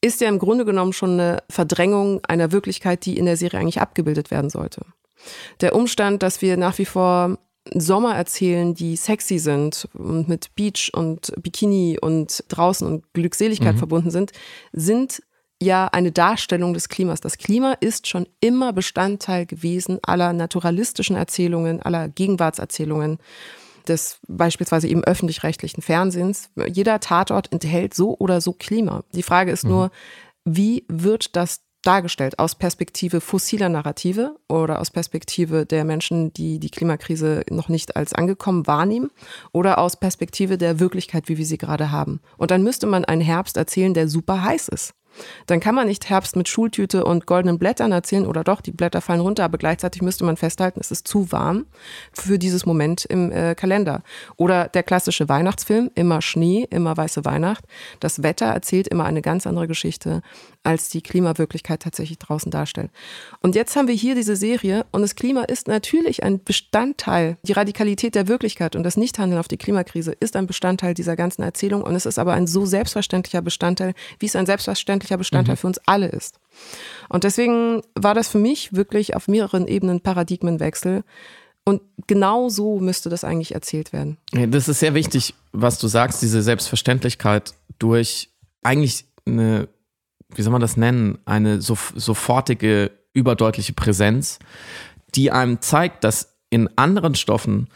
[0.00, 3.80] ist ja im Grunde genommen schon eine Verdrängung einer Wirklichkeit, die in der Serie eigentlich
[3.80, 4.82] abgebildet werden sollte.
[5.60, 7.38] Der Umstand, dass wir nach wie vor
[7.74, 13.78] Sommer erzählen, die sexy sind und mit Beach und Bikini und draußen und Glückseligkeit mhm.
[13.78, 14.32] verbunden sind,
[14.72, 15.22] sind
[15.60, 17.20] ja eine Darstellung des Klimas.
[17.20, 23.18] Das Klima ist schon immer Bestandteil gewesen aller naturalistischen Erzählungen, aller Gegenwartserzählungen
[23.88, 26.50] des beispielsweise eben öffentlich-rechtlichen Fernsehens.
[26.66, 29.04] Jeder Tatort enthält so oder so Klima.
[29.14, 29.70] Die Frage ist mhm.
[29.70, 29.90] nur,
[30.44, 36.70] wie wird das dargestellt aus Perspektive fossiler Narrative oder aus Perspektive der Menschen, die die
[36.70, 39.10] Klimakrise noch nicht als angekommen wahrnehmen
[39.52, 42.20] oder aus Perspektive der Wirklichkeit, wie wir sie gerade haben.
[42.36, 44.94] Und dann müsste man einen Herbst erzählen, der super heiß ist.
[45.46, 49.00] Dann kann man nicht Herbst mit Schultüte und goldenen Blättern erzählen oder doch, die Blätter
[49.00, 51.66] fallen runter, aber gleichzeitig müsste man festhalten, es ist zu warm
[52.12, 54.02] für dieses Moment im äh, Kalender.
[54.36, 57.64] Oder der klassische Weihnachtsfilm, immer Schnee, immer weiße Weihnacht.
[58.00, 60.22] Das Wetter erzählt immer eine ganz andere Geschichte,
[60.66, 62.90] als die Klimawirklichkeit tatsächlich draußen darstellt.
[63.40, 67.52] Und jetzt haben wir hier diese Serie und das Klima ist natürlich ein Bestandteil, die
[67.52, 71.82] Radikalität der Wirklichkeit und das Nichthandeln auf die Klimakrise ist ein Bestandteil dieser ganzen Erzählung
[71.82, 75.58] und es ist aber ein so selbstverständlicher Bestandteil, wie es ein selbstverständlicher Bestandteil mhm.
[75.58, 76.40] für uns alle ist.
[77.08, 81.04] Und deswegen war das für mich wirklich auf mehreren Ebenen Paradigmenwechsel.
[81.64, 84.18] Und genau so müsste das eigentlich erzählt werden.
[84.32, 88.30] Das ist sehr wichtig, was du sagst, diese Selbstverständlichkeit durch
[88.62, 89.68] eigentlich eine,
[90.34, 94.38] wie soll man das nennen, eine so, sofortige, überdeutliche Präsenz,
[95.14, 97.68] die einem zeigt, dass in anderen Stoffen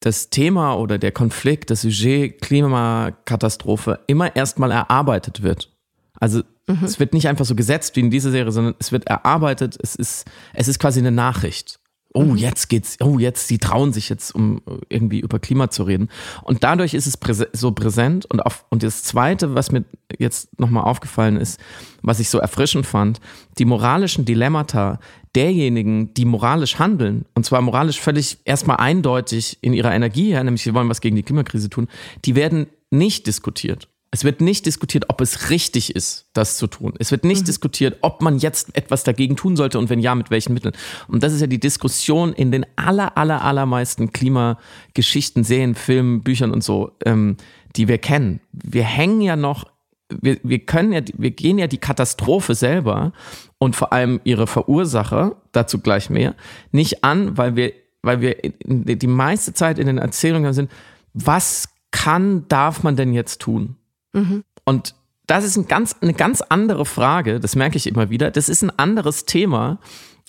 [0.00, 5.70] das Thema oder der Konflikt, das Sujet Klimakatastrophe immer erstmal erarbeitet wird.
[6.18, 6.84] Also mhm.
[6.84, 9.76] es wird nicht einfach so gesetzt wie in dieser Serie, sondern es wird erarbeitet.
[9.82, 10.24] Es ist,
[10.54, 11.79] es ist quasi eine Nachricht.
[12.12, 12.36] Oh, mhm.
[12.36, 16.08] jetzt geht's, oh, jetzt, sie trauen sich jetzt, um irgendwie über Klima zu reden.
[16.42, 18.26] Und dadurch ist es präse so präsent.
[18.26, 19.84] Und, auf, und das Zweite, was mir
[20.18, 21.60] jetzt nochmal aufgefallen ist,
[22.02, 23.20] was ich so erfrischend fand,
[23.58, 24.98] die moralischen Dilemmata
[25.36, 30.62] derjenigen, die moralisch handeln, und zwar moralisch völlig erstmal eindeutig in ihrer Energie, ja, nämlich
[30.62, 31.86] sie wollen was gegen die Klimakrise tun,
[32.24, 33.88] die werden nicht diskutiert.
[34.12, 36.94] Es wird nicht diskutiert, ob es richtig ist, das zu tun.
[36.98, 37.46] Es wird nicht mhm.
[37.46, 40.74] diskutiert, ob man jetzt etwas dagegen tun sollte und wenn ja, mit welchen Mitteln.
[41.06, 46.50] Und das ist ja die Diskussion in den aller, aller, allermeisten Klimageschichten, Serien, Filmen, Büchern
[46.50, 47.36] und so, ähm,
[47.76, 48.40] die wir kennen.
[48.52, 49.70] Wir hängen ja noch,
[50.08, 53.12] wir, wir können ja, wir gehen ja die Katastrophe selber
[53.58, 56.34] und vor allem ihre Verursacher, dazu gleich mehr,
[56.72, 60.68] nicht an, weil wir, weil wir die meiste Zeit in den Erzählungen sind,
[61.14, 63.76] was kann, darf man denn jetzt tun?
[64.12, 64.44] Mhm.
[64.64, 64.94] Und
[65.26, 68.30] das ist ein ganz, eine ganz andere Frage, das merke ich immer wieder.
[68.30, 69.78] Das ist ein anderes Thema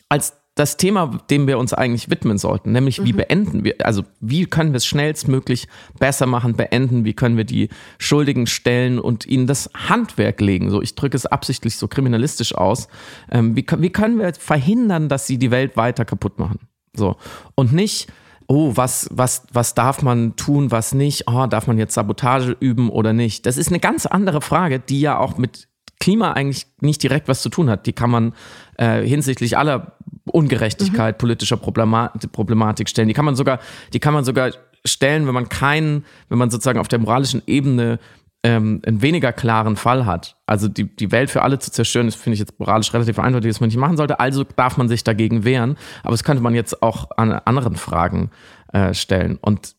[0.10, 3.18] als das Thema, dem wir uns eigentlich widmen sollten, nämlich wie mhm.
[3.18, 5.68] beenden wir, also wie können wir es schnellstmöglich
[5.98, 10.70] besser machen, beenden, wie können wir die Schuldigen stellen und ihnen das Handwerk legen.
[10.70, 12.90] So, ich drücke es absichtlich so kriminalistisch aus.
[13.32, 16.60] Ähm, wie, wie können wir verhindern, dass sie die Welt weiter kaputt machen?
[16.94, 17.16] So.
[17.56, 18.12] Und nicht,
[18.52, 21.24] oh, was, was, was darf man tun, was nicht?
[21.28, 23.46] Oh, darf man jetzt Sabotage üben oder nicht?
[23.46, 25.70] Das ist eine ganz andere Frage, die ja auch mit
[26.02, 27.86] Klima eigentlich nicht direkt was zu tun hat.
[27.86, 28.34] Die kann man
[28.78, 29.94] äh, hinsichtlich aller
[30.26, 31.20] Ungerechtigkeit, mhm.
[31.20, 33.08] politischer Problematik, Problematik stellen.
[33.08, 33.60] Die kann man sogar,
[33.94, 34.52] die kann man sogar
[34.84, 38.00] stellen, wenn man keinen, wenn man sozusagen auf der moralischen Ebene
[38.44, 40.38] ähm, einen weniger klaren Fall hat.
[40.48, 43.52] Also die, die Welt für alle zu zerstören, das finde ich jetzt moralisch relativ eindeutig,
[43.52, 44.20] dass man nicht machen sollte.
[44.20, 45.78] Also darf man sich dagegen wehren.
[46.04, 48.32] Aber das könnte man jetzt auch an anderen Fragen
[48.74, 49.38] äh, stellen.
[49.42, 49.76] Und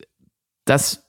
[0.64, 1.08] das,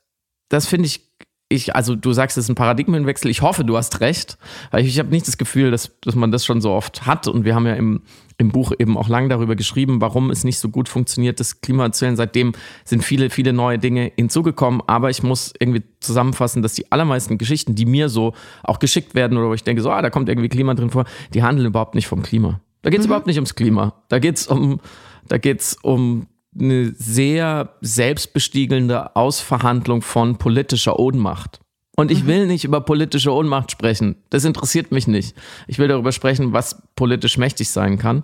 [0.49, 1.13] das finde ich
[1.53, 3.29] ich, also du sagst, es ist ein Paradigmenwechsel.
[3.29, 4.37] Ich hoffe, du hast recht,
[4.71, 7.27] weil ich, ich habe nicht das Gefühl, dass, dass man das schon so oft hat.
[7.27, 8.01] Und wir haben ja im,
[8.37, 11.91] im Buch eben auch lang darüber geschrieben, warum es nicht so gut funktioniert, das Klima
[11.91, 12.15] zu erzählen.
[12.15, 14.81] Seitdem sind viele, viele neue Dinge hinzugekommen.
[14.87, 19.37] Aber ich muss irgendwie zusammenfassen, dass die allermeisten Geschichten, die mir so auch geschickt werden
[19.37, 21.95] oder wo ich denke, so, ah, da kommt irgendwie Klima drin vor, die handeln überhaupt
[21.95, 22.59] nicht vom Klima.
[22.81, 23.11] Da geht es mhm.
[23.11, 23.93] überhaupt nicht ums Klima.
[24.09, 24.79] Da geht es um,
[25.27, 26.27] da geht's um
[26.59, 31.62] eine sehr selbstbestiegelnde Ausverhandlung von politischer Ohnmacht.
[31.95, 32.27] Und ich mhm.
[32.27, 34.15] will nicht über politische Ohnmacht sprechen.
[34.29, 35.36] Das interessiert mich nicht.
[35.67, 38.23] Ich will darüber sprechen, was politisch mächtig sein kann.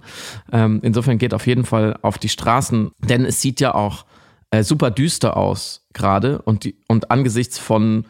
[0.52, 4.06] Ähm, insofern geht auf jeden Fall auf die Straßen, denn es sieht ja auch
[4.52, 8.06] äh, super düster aus gerade und, die, und angesichts von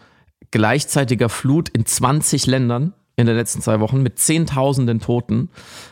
[0.52, 5.50] gleichzeitiger Flut in 20 Ländern in den letzten zwei Wochen mit Zehntausenden Toten.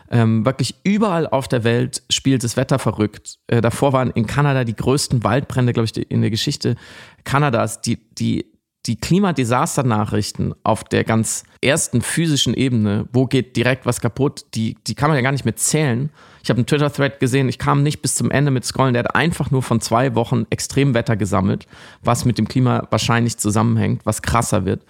[0.09, 3.39] Ähm, wirklich überall auf der Welt spielt das Wetter verrückt.
[3.47, 6.77] Äh, davor waren in Kanada die größten Waldbrände, glaube ich, in der Geschichte
[7.25, 7.81] Kanadas.
[7.81, 8.45] Die, die,
[8.85, 14.95] die Klimadesaster-Nachrichten auf der ganz ersten physischen Ebene, wo geht direkt was kaputt, die, die
[14.95, 16.09] kann man ja gar nicht mehr zählen.
[16.41, 18.93] Ich habe einen Twitter-Thread gesehen, ich kam nicht bis zum Ende mit Scrollen.
[18.93, 21.67] Der hat einfach nur von zwei Wochen Extremwetter gesammelt,
[22.01, 24.85] was mit dem Klima wahrscheinlich zusammenhängt, was krasser wird.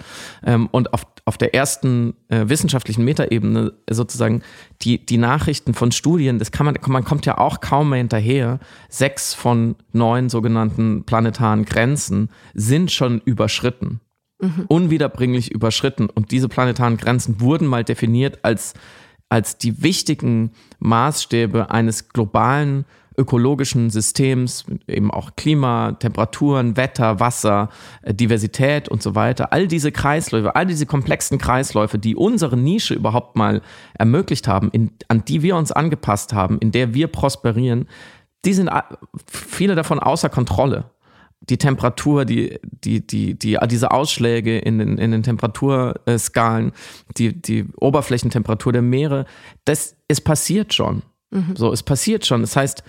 [0.45, 4.43] Ähm, und auf, auf der ersten äh, wissenschaftlichen Metaebene sozusagen
[4.81, 8.59] die, die Nachrichten von Studien, das kann man, man kommt ja auch kaum mehr hinterher.
[8.87, 13.99] Sechs von neun sogenannten planetaren Grenzen sind schon überschritten.
[14.39, 14.65] Mhm.
[14.69, 16.09] Unwiederbringlich überschritten.
[16.09, 18.73] Und diese planetaren Grenzen wurden mal definiert als
[19.29, 22.85] als die wichtigen Maßstäbe eines globalen
[23.17, 27.69] ökologischen Systems, eben auch Klima, Temperaturen, Wetter, Wasser,
[28.03, 32.93] äh, Diversität und so weiter, all diese Kreisläufe, all diese komplexen Kreisläufe, die unsere Nische
[32.93, 33.61] überhaupt mal
[33.97, 37.87] ermöglicht haben, in, an die wir uns angepasst haben, in der wir prosperieren,
[38.45, 38.69] die sind
[39.25, 40.85] viele davon außer Kontrolle
[41.49, 46.71] die Temperatur, die, die, die, die, diese Ausschläge in den, in den Temperaturskalen,
[47.17, 49.25] die, die Oberflächentemperatur der Meere,
[49.65, 51.03] das, es passiert schon.
[51.29, 51.55] Mhm.
[51.55, 52.41] So, es passiert schon.
[52.41, 52.83] Das heißt,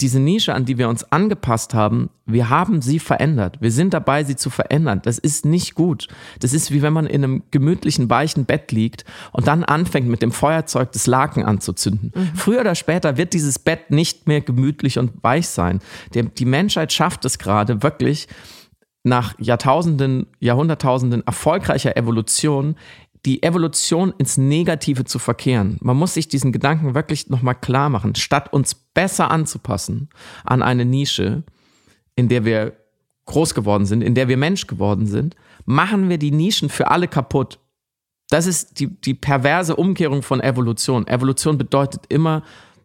[0.00, 3.58] diese Nische, an die wir uns angepasst haben, wir haben sie verändert.
[3.60, 5.00] Wir sind dabei, sie zu verändern.
[5.02, 6.08] Das ist nicht gut.
[6.40, 10.22] Das ist wie wenn man in einem gemütlichen, weichen Bett liegt und dann anfängt, mit
[10.22, 12.12] dem Feuerzeug das Laken anzuzünden.
[12.14, 12.30] Mhm.
[12.34, 15.80] Früher oder später wird dieses Bett nicht mehr gemütlich und weich sein.
[16.12, 18.28] die Menschheit schafft es gerade wirklich,
[19.06, 22.74] nach Jahrtausenden, Jahrhunderttausenden erfolgreicher Evolution
[23.26, 25.78] die Evolution ins Negative zu verkehren.
[25.82, 28.14] Man muss sich diesen Gedanken wirklich nochmal klar machen.
[28.14, 30.08] Statt uns besser anzupassen
[30.44, 31.42] an eine Nische,
[32.14, 32.74] in der wir
[33.26, 35.34] groß geworden sind, in der wir Mensch geworden sind,
[35.64, 37.58] machen wir die Nischen für alle kaputt.
[38.30, 41.06] Das ist die, die perverse Umkehrung von Evolution.
[41.08, 42.42] Evolution bedeutet immer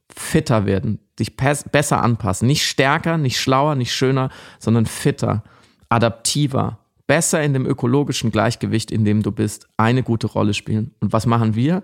[0.09, 2.47] fitter werden, dich besser anpassen.
[2.47, 5.43] Nicht stärker, nicht schlauer, nicht schöner, sondern fitter,
[5.89, 6.79] adaptiver,
[7.11, 10.91] besser in dem ökologischen Gleichgewicht, in dem du bist, eine gute Rolle spielen.
[11.01, 11.83] Und was machen wir?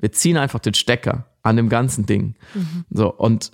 [0.00, 2.34] Wir ziehen einfach den Stecker an dem ganzen Ding.
[2.54, 2.84] Mhm.
[2.90, 3.52] So, und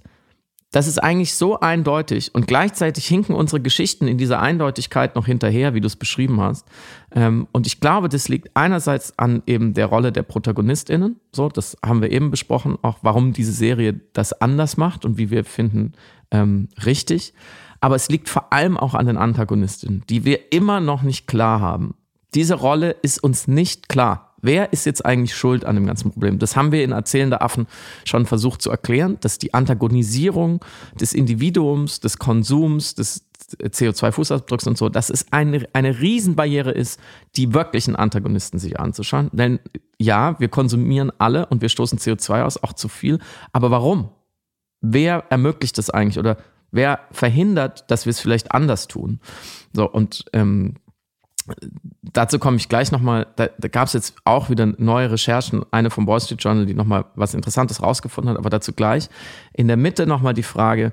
[0.71, 5.75] das ist eigentlich so eindeutig und gleichzeitig hinken unsere Geschichten in dieser Eindeutigkeit noch hinterher,
[5.75, 6.67] wie du es beschrieben hast.
[7.15, 11.21] Ähm, und ich glaube, das liegt einerseits an eben der Rolle der ProtagonistInnen.
[11.33, 15.31] So, das haben wir eben besprochen, auch warum diese Serie das anders macht und wie
[15.31, 15.93] wir finden,
[16.31, 17.35] ähm, richtig.
[17.81, 21.61] Aber es liegt vor allem auch an den Antagonistinnen, die wir immer noch nicht klar
[21.61, 21.95] haben.
[22.35, 24.35] Diese Rolle ist uns nicht klar.
[24.43, 26.39] Wer ist jetzt eigentlich schuld an dem ganzen Problem?
[26.39, 27.67] Das haben wir in Erzählende Affen
[28.05, 30.65] schon versucht zu erklären, dass die Antagonisierung
[30.99, 33.27] des Individuums, des Konsums, des
[33.59, 37.01] CO2-Fußabdrucks und so, dass es eine, eine Riesenbarriere ist,
[37.37, 39.29] die wirklichen Antagonisten sich anzuschauen.
[39.33, 39.59] Denn
[39.99, 43.19] ja, wir konsumieren alle und wir stoßen CO2 aus, auch zu viel.
[43.53, 44.11] Aber warum?
[44.81, 46.19] Wer ermöglicht das eigentlich?
[46.19, 46.39] Oder
[46.73, 49.21] Wer verhindert, dass wir es vielleicht anders tun?
[49.73, 50.77] So, und ähm,
[52.03, 53.27] dazu komme ich gleich nochmal.
[53.37, 55.65] Da, da gab es jetzt auch wieder neue Recherchen.
[55.71, 59.09] Eine vom Wall Street Journal, die nochmal was Interessantes rausgefunden hat, aber dazu gleich.
[59.53, 60.93] In der Mitte nochmal die Frage,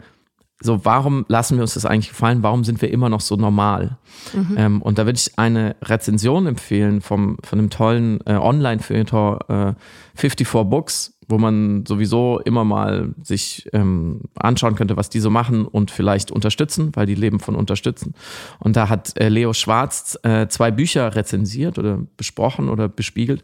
[0.60, 2.42] so, warum lassen wir uns das eigentlich gefallen?
[2.42, 3.98] Warum sind wir immer noch so normal?
[4.34, 4.56] Mhm.
[4.58, 9.74] Ähm, und da würde ich eine Rezension empfehlen vom, von einem tollen äh, Online-Feuilleton äh,
[10.16, 15.66] 54 Books, wo man sowieso immer mal sich ähm, anschauen könnte, was die so machen
[15.66, 18.14] und vielleicht unterstützen, weil die leben von unterstützen.
[18.60, 23.44] Und da hat äh, Leo Schwarz äh, zwei Bücher rezensiert oder besprochen oder bespiegelt,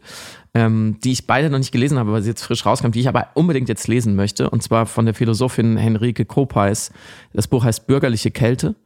[0.54, 3.08] ähm, die ich beide noch nicht gelesen habe, weil sie jetzt frisch rauskam, die ich
[3.08, 4.48] aber unbedingt jetzt lesen möchte.
[4.48, 6.90] Und zwar von der Philosophin Henrike Kopeis.
[7.34, 8.76] Das Buch heißt Bürgerliche Kälte.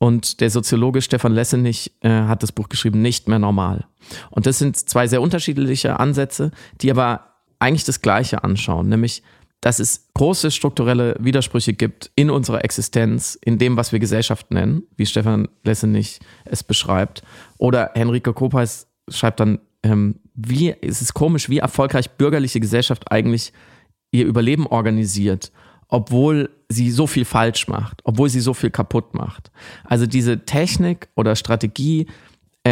[0.00, 3.86] Und der Soziologe Stefan Lessenich äh, hat das Buch geschrieben, Nicht mehr normal.
[4.30, 7.27] Und das sind zwei sehr unterschiedliche Ansätze, die aber
[7.58, 9.22] eigentlich das Gleiche anschauen, nämlich
[9.60, 14.84] dass es große strukturelle Widersprüche gibt in unserer Existenz, in dem, was wir Gesellschaft nennen,
[14.96, 17.22] wie Stefan Lessenich es beschreibt.
[17.58, 23.52] Oder Henrike Kopeis schreibt dann, ähm, wie, es ist komisch, wie erfolgreich bürgerliche Gesellschaft eigentlich
[24.12, 25.50] ihr Überleben organisiert,
[25.88, 29.50] obwohl sie so viel falsch macht, obwohl sie so viel kaputt macht.
[29.84, 32.06] Also diese Technik oder Strategie,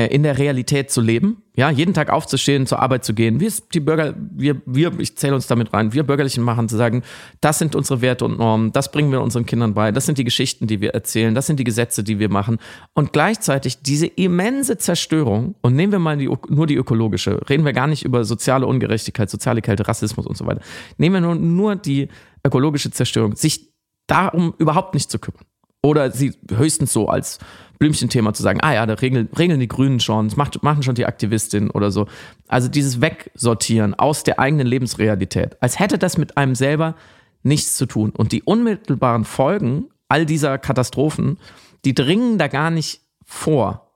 [0.05, 3.67] in der Realität zu leben, ja, jeden Tag aufzustehen, zur Arbeit zu gehen, wie es
[3.69, 7.03] die Bürger, wir, wir, ich zähle uns damit rein, wir Bürgerlichen machen, zu sagen,
[7.41, 10.25] das sind unsere Werte und Normen, das bringen wir unseren Kindern bei, das sind die
[10.25, 12.59] Geschichten, die wir erzählen, das sind die Gesetze, die wir machen.
[12.93, 17.73] Und gleichzeitig diese immense Zerstörung und nehmen wir mal die, nur die ökologische, reden wir
[17.73, 20.61] gar nicht über soziale Ungerechtigkeit, soziale Kälte, Rassismus und so weiter,
[20.99, 22.09] nehmen wir nur, nur die
[22.45, 23.73] ökologische Zerstörung, sich
[24.07, 25.45] darum überhaupt nicht zu kümmern.
[25.87, 27.39] Oder sie höchstens so als
[27.79, 30.97] Blümchenthema zu sagen, ah ja, da regeln, regeln die Grünen schon, das macht, machen schon
[30.97, 32.09] die Aktivistin oder so.
[32.49, 36.97] Also dieses Wegsortieren aus der eigenen Lebensrealität, als hätte das mit einem selber
[37.45, 38.11] nichts zu tun.
[38.11, 41.39] Und die unmittelbaren Folgen all dieser Katastrophen,
[41.85, 43.93] die dringen da gar nicht vor,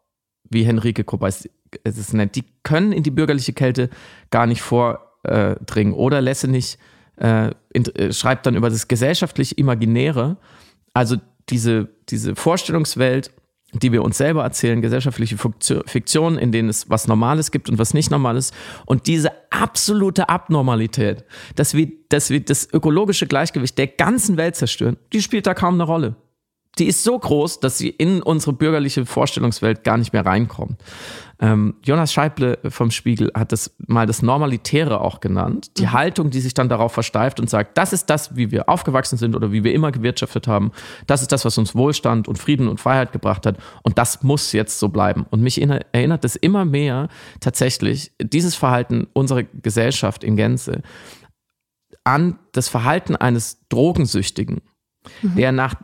[0.48, 1.48] wie Henrike Koppers
[1.83, 2.37] es nennt.
[2.37, 3.90] Die können in die bürgerliche Kälte
[4.31, 5.94] gar nicht vordringen.
[5.94, 6.79] Oder lässt nicht,
[7.16, 10.37] äh, äh, schreibt dann über das gesellschaftlich Imaginäre,
[10.94, 11.16] also
[11.48, 13.33] diese, diese Vorstellungswelt
[13.72, 17.94] die wir uns selber erzählen, gesellschaftliche Fiktionen, in denen es was Normales gibt und was
[17.94, 18.53] nicht Normales.
[18.85, 21.24] Und diese absolute Abnormalität,
[21.55, 25.74] dass wir, dass wir das ökologische Gleichgewicht der ganzen Welt zerstören, die spielt da kaum
[25.74, 26.16] eine Rolle
[26.78, 30.80] die ist so groß, dass sie in unsere bürgerliche Vorstellungswelt gar nicht mehr reinkommt.
[31.40, 35.78] Ähm, Jonas Scheible vom Spiegel hat das mal das Normalitäre auch genannt.
[35.78, 35.92] Die mhm.
[35.92, 39.35] Haltung, die sich dann darauf versteift und sagt, das ist das, wie wir aufgewachsen sind
[39.35, 40.70] oder wie wir immer gewirtschaftet haben.
[41.06, 43.56] Das ist das, was uns Wohlstand und Frieden und Freiheit gebracht hat.
[43.83, 45.26] Und das muss jetzt so bleiben.
[45.30, 47.09] Und mich erinnert es immer mehr
[47.40, 50.83] tatsächlich, dieses Verhalten unserer Gesellschaft in Gänze,
[52.04, 54.61] an das Verhalten eines Drogensüchtigen,
[55.22, 55.37] mhm.
[55.37, 55.74] der nach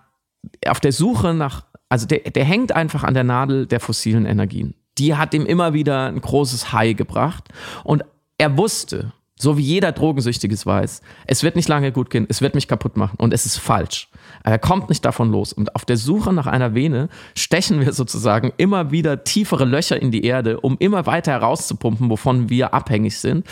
[0.68, 4.74] auf der Suche nach, also der, der hängt einfach an der Nadel der fossilen Energien.
[4.98, 7.44] Die hat ihm immer wieder ein großes High gebracht.
[7.84, 8.02] Und
[8.38, 12.54] er wusste, so wie jeder Drogensüchtiges weiß, es wird nicht lange gut gehen, es wird
[12.54, 14.08] mich kaputt machen und es ist falsch.
[14.42, 15.52] Er kommt nicht davon los.
[15.52, 20.10] Und auf der Suche nach einer Vene stechen wir sozusagen immer wieder tiefere Löcher in
[20.10, 23.46] die Erde, um immer weiter herauszupumpen, wovon wir abhängig sind.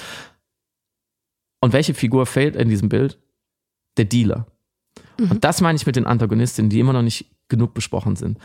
[1.60, 3.18] Und welche Figur fehlt in diesem Bild?
[3.98, 4.46] Der Dealer.
[5.18, 5.30] Mhm.
[5.32, 8.38] Und das meine ich mit den Antagonistinnen, die immer noch nicht genug besprochen sind.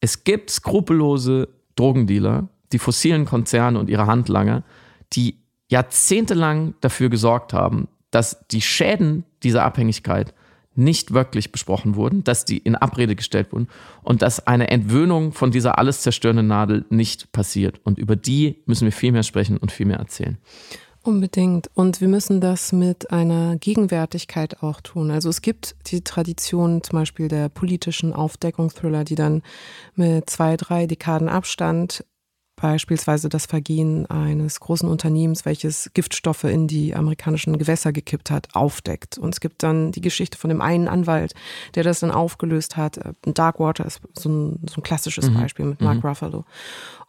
[0.00, 4.62] Es gibt skrupellose Drogendealer, die fossilen Konzerne und ihre Handlanger,
[5.12, 10.34] die jahrzehntelang dafür gesorgt haben, dass die Schäden dieser Abhängigkeit
[10.76, 13.68] nicht wirklich besprochen wurden, dass die in Abrede gestellt wurden
[14.02, 17.80] und dass eine Entwöhnung von dieser alles zerstörenden Nadel nicht passiert.
[17.82, 20.36] Und über die müssen wir viel mehr sprechen und viel mehr erzählen.
[21.06, 21.70] Unbedingt.
[21.74, 25.12] Und wir müssen das mit einer Gegenwärtigkeit auch tun.
[25.12, 29.42] Also es gibt die Tradition zum Beispiel der politischen Aufdeckungsthriller, die dann
[29.94, 32.04] mit zwei, drei Dekaden Abstand
[32.56, 39.16] beispielsweise das Vergehen eines großen Unternehmens, welches Giftstoffe in die amerikanischen Gewässer gekippt hat, aufdeckt.
[39.16, 41.34] Und es gibt dann die Geschichte von dem einen Anwalt,
[41.76, 42.98] der das dann aufgelöst hat.
[43.22, 45.34] Darkwater ist so ein, so ein klassisches mhm.
[45.34, 46.08] Beispiel mit Mark mhm.
[46.08, 46.44] Ruffalo.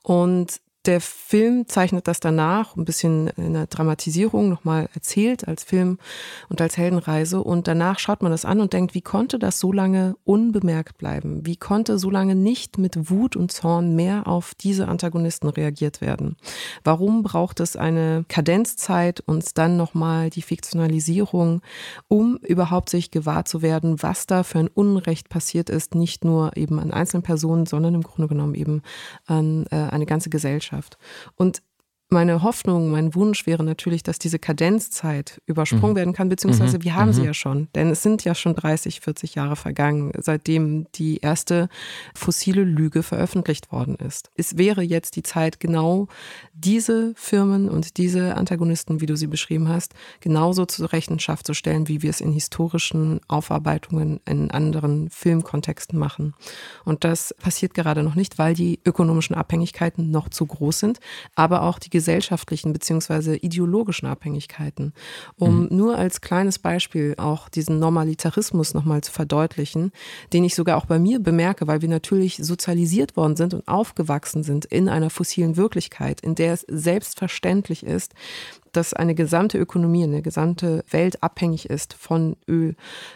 [0.03, 5.99] Und der Film zeichnet das danach ein bisschen in der Dramatisierung nochmal erzählt als Film
[6.47, 7.43] und als Heldenreise.
[7.43, 11.45] Und danach schaut man das an und denkt, wie konnte das so lange unbemerkt bleiben?
[11.45, 16.37] Wie konnte so lange nicht mit Wut und Zorn mehr auf diese Antagonisten reagiert werden?
[16.85, 21.61] Warum braucht es eine Kadenzzeit und dann nochmal die Fiktionalisierung,
[22.07, 26.55] um überhaupt sich gewahr zu werden, was da für ein Unrecht passiert ist, nicht nur
[26.55, 28.81] eben an einzelnen Personen, sondern im Grunde genommen eben
[29.25, 30.76] an äh, eine ganze Gesellschaft.
[31.35, 31.61] Und
[32.09, 35.97] meine Hoffnung, mein Wunsch wäre natürlich, dass diese Kadenzzeit übersprungen mhm.
[35.97, 36.83] werden kann, beziehungsweise mhm.
[36.83, 37.13] wir haben mhm.
[37.13, 37.67] sie ja schon.
[37.75, 41.67] Denn es sind ja schon 30, 40 Jahre vergangen, seitdem die erste
[42.15, 44.31] fossile Lüge veröffentlicht worden ist.
[44.35, 46.07] Es wäre jetzt die Zeit, genau
[46.53, 51.89] diese Firmen und diese Antagonisten, wie du sie beschrieben hast, genauso zur Rechenschaft zu stellen,
[51.89, 56.33] wie wir es in historischen Aufarbeitungen in anderen Filmkontexten machen.
[56.85, 60.99] Und das passiert gerade noch nicht, weil die ökonomischen Abhängigkeiten noch zu groß sind,
[61.35, 64.93] aber auch die gesellschaftlichen beziehungsweise ideologischen Abhängigkeiten.
[65.35, 65.67] Um mhm.
[65.75, 69.91] nur als kleines Beispiel auch diesen Normalitarismus nochmal zu verdeutlichen,
[70.31, 74.43] den ich sogar auch bei mir bemerke, weil wir natürlich sozialisiert worden sind und aufgewachsen
[74.43, 78.13] sind in einer fossilen Wirklichkeit, in der es selbstverständlich ist,
[78.71, 82.75] dass eine gesamte Ökonomie, eine gesamte Welt abhängig ist von Öl.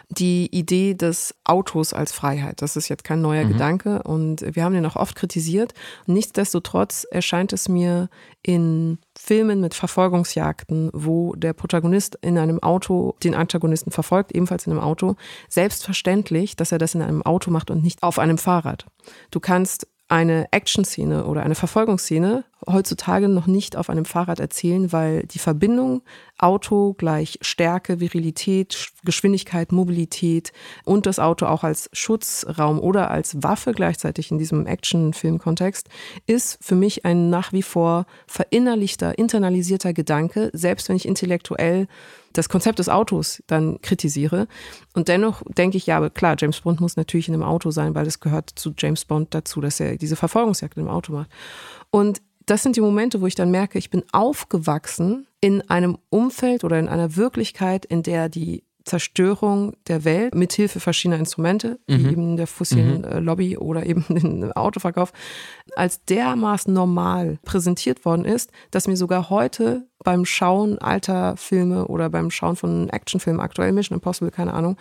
[0.10, 3.54] Die Idee des Autos als Freiheit, das ist jetzt kein neuer mhm.
[3.54, 5.74] Gedanke und wir haben den auch oft kritisiert.
[6.06, 8.10] Nichtsdestotrotz erscheint es mir
[8.44, 14.74] in Filmen mit Verfolgungsjagden, wo der Protagonist in einem Auto den Antagonisten verfolgt, ebenfalls in
[14.74, 15.16] einem Auto,
[15.50, 18.86] selbstverständlich, dass er das in einem Auto macht und nicht auf einem Fahrrad.
[19.30, 25.24] Du kannst eine Action-Szene oder eine Verfolgungsszene heutzutage noch nicht auf einem Fahrrad erzählen, weil
[25.24, 26.02] die Verbindung
[26.38, 30.52] Auto gleich Stärke, Virilität, Geschwindigkeit, Mobilität
[30.84, 35.88] und das Auto auch als Schutzraum oder als Waffe gleichzeitig in diesem Action-Film-Kontext
[36.28, 41.88] ist für mich ein nach wie vor verinnerlichter, internalisierter Gedanke, selbst wenn ich intellektuell
[42.34, 44.48] das Konzept des Autos dann kritisiere.
[44.94, 47.96] Und dennoch denke ich, ja, aber klar, James Bond muss natürlich in einem Auto sein,
[47.96, 51.30] weil es gehört zu James Bond dazu, dass er diese Verfolgungsjagd im Auto macht.
[51.90, 56.64] Und das sind die Momente, wo ich dann merke, ich bin aufgewachsen in einem Umfeld
[56.64, 62.10] oder in einer Wirklichkeit, in der die Zerstörung der Welt mithilfe verschiedener Instrumente, wie mhm.
[62.10, 63.04] eben der fossilen mhm.
[63.04, 65.14] Äh, Lobby oder eben den Autoverkauf,
[65.76, 72.10] als dermaßen normal präsentiert worden ist, dass mir sogar heute beim Schauen alter Filme oder
[72.10, 74.78] beim Schauen von Actionfilmen, aktuell Mission Impossible, keine Ahnung,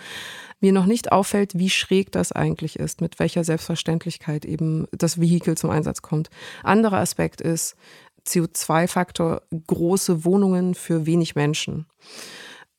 [0.60, 5.56] mir noch nicht auffällt, wie schräg das eigentlich ist, mit welcher Selbstverständlichkeit eben das Vehikel
[5.56, 6.30] zum Einsatz kommt.
[6.62, 7.76] Anderer Aspekt ist
[8.26, 11.86] CO2-Faktor, große Wohnungen für wenig Menschen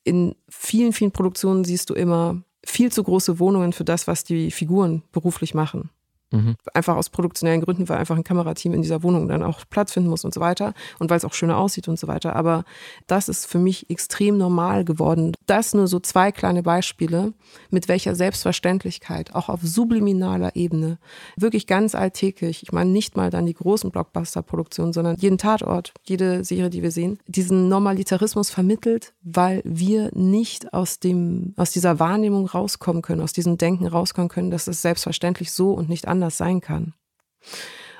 [0.04, 4.50] in vielen, vielen Produktionen siehst du immer viel zu große Wohnungen für das, was die
[4.50, 5.90] Figuren beruflich machen.
[6.32, 6.56] Mhm.
[6.74, 10.08] Einfach aus produktionellen Gründen, weil einfach ein Kamerateam in dieser Wohnung dann auch Platz finden
[10.08, 12.34] muss und so weiter und weil es auch schöner aussieht und so weiter.
[12.34, 12.64] Aber
[13.06, 15.32] das ist für mich extrem normal geworden.
[15.46, 17.34] Das nur so zwei kleine Beispiele,
[17.70, 20.98] mit welcher Selbstverständlichkeit, auch auf subliminaler Ebene,
[21.36, 26.44] wirklich ganz alltäglich, ich meine nicht mal dann die großen Blockbuster-Produktionen, sondern jeden Tatort, jede
[26.44, 32.46] Serie, die wir sehen, diesen Normalitarismus vermittelt, weil wir nicht aus dem, aus dieser Wahrnehmung
[32.46, 36.38] rauskommen können, aus diesem Denken rauskommen können, dass es selbstverständlich so und nicht anders anders
[36.38, 36.94] sein kann.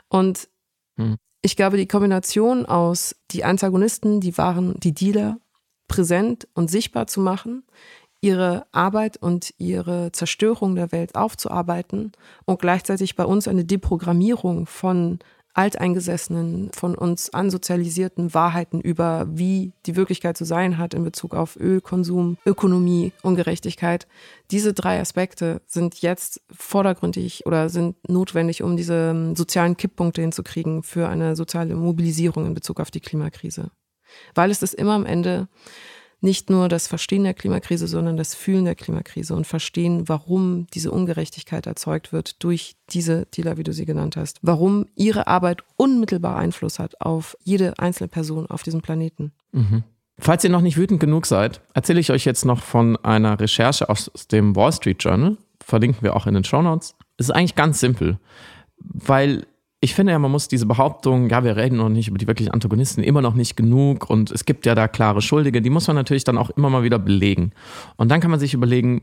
[0.09, 0.49] Und
[0.97, 1.17] hm.
[1.43, 5.39] ich glaube, die Kombination aus die Antagonisten, die waren die Dealer,
[5.89, 7.65] präsent und sichtbar zu machen,
[8.23, 12.13] ihre Arbeit und ihre Zerstörung der Welt aufzuarbeiten
[12.47, 15.19] und gleichzeitig bei uns eine Deprogrammierung von
[15.55, 21.57] alteingesessenen, von uns ansozialisierten Wahrheiten über, wie die Wirklichkeit zu sein hat in Bezug auf
[21.57, 24.07] Ölkonsum, Ökonomie, Ungerechtigkeit.
[24.51, 30.83] Diese drei Aspekte sind jetzt vordergründig oder sind notwendig, um diese ähm, sozialen Kipppunkte hinzukriegen
[30.83, 33.71] für eine soziale Mobilisierung in Bezug auf die Klimakrise.
[34.35, 35.49] Weil es ist immer am Ende
[36.23, 40.91] nicht nur das Verstehen der Klimakrise, sondern das Fühlen der Klimakrise und verstehen, warum diese
[40.91, 44.39] Ungerechtigkeit erzeugt wird durch diese Dealer, wie du sie genannt hast.
[44.43, 49.33] Warum ihre Arbeit unmittelbar Einfluss hat auf jede einzelne Person auf diesem Planeten.
[49.53, 49.83] Mhm.
[50.19, 53.89] Falls ihr noch nicht wütend genug seid, erzähle ich euch jetzt noch von einer Recherche
[53.89, 55.37] aus dem Wall Street Journal.
[55.65, 56.95] Verlinken wir auch in den Show Notes.
[57.17, 58.19] Es ist eigentlich ganz simpel,
[58.79, 59.47] weil
[59.85, 62.53] ich finde ja, man muss diese Behauptung, ja, wir reden noch nicht über die wirklichen
[62.53, 65.97] Antagonisten, immer noch nicht genug und es gibt ja da klare Schuldige, die muss man
[65.97, 67.51] natürlich dann auch immer mal wieder belegen.
[67.97, 69.03] Und dann kann man sich überlegen,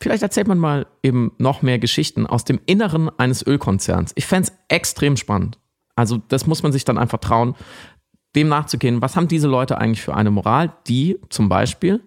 [0.00, 4.12] vielleicht erzählt man mal eben noch mehr Geschichten aus dem Inneren eines Ölkonzerns.
[4.14, 5.58] Ich fände es extrem spannend.
[5.96, 7.56] Also das muss man sich dann einfach trauen,
[8.36, 12.04] dem nachzugehen, was haben diese Leute eigentlich für eine Moral, die zum Beispiel,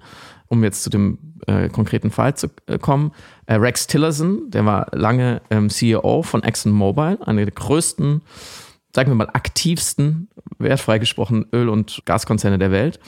[0.54, 3.12] um jetzt zu dem äh, konkreten Fall zu äh, kommen,
[3.48, 8.22] äh, Rex Tillerson, der war lange ähm, CEO von ExxonMobil, einer der größten,
[8.96, 10.30] sagen wir mal, aktivsten,
[10.60, 13.00] wertfrei gesprochen, Öl- und Gaskonzerne der Welt.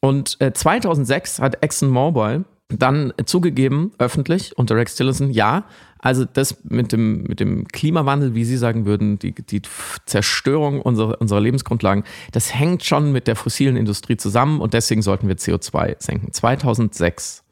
[0.00, 5.66] Und 2006 äh, hat ExxonMobil dann zugegeben, öffentlich, unter Rex Tillerson, ja,
[5.98, 9.62] also das mit dem, mit dem Klimawandel, wie Sie sagen würden, die, die
[10.06, 15.28] Zerstörung unserer, unserer Lebensgrundlagen, das hängt schon mit der fossilen Industrie zusammen und deswegen sollten
[15.28, 16.32] wir CO2 senken.
[16.32, 17.44] 2006.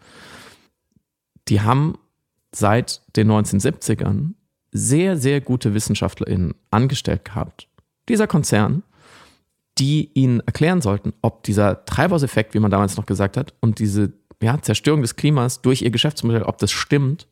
[1.48, 1.98] Die haben
[2.54, 4.34] seit den 1970ern
[4.70, 7.68] sehr, sehr gute WissenschaftlerInnen angestellt gehabt.
[8.08, 8.82] Dieser Konzern,
[9.78, 14.12] die ihnen erklären sollten, ob dieser Treibhauseffekt, wie man damals noch gesagt hat, und diese
[14.42, 17.28] ja, Zerstörung des Klimas durch ihr Geschäftsmodell, ob das stimmt.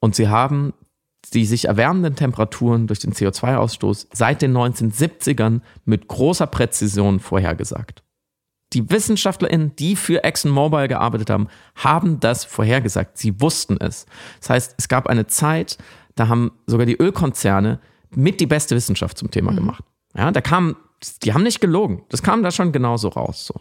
[0.00, 0.72] Und sie haben
[1.32, 8.02] die sich erwärmenden Temperaturen durch den CO2-Ausstoß seit den 1970ern mit großer Präzision vorhergesagt.
[8.72, 13.18] Die WissenschaftlerInnen, die für ExxonMobil gearbeitet haben, haben das vorhergesagt.
[13.18, 14.06] Sie wussten es.
[14.40, 15.78] Das heißt, es gab eine Zeit,
[16.14, 17.80] da haben sogar die Ölkonzerne
[18.14, 19.56] mit die beste Wissenschaft zum Thema mhm.
[19.56, 19.84] gemacht.
[20.16, 20.76] Ja, da kam,
[21.22, 22.02] die haben nicht gelogen.
[22.08, 23.46] Das kam da schon genauso raus.
[23.46, 23.54] So.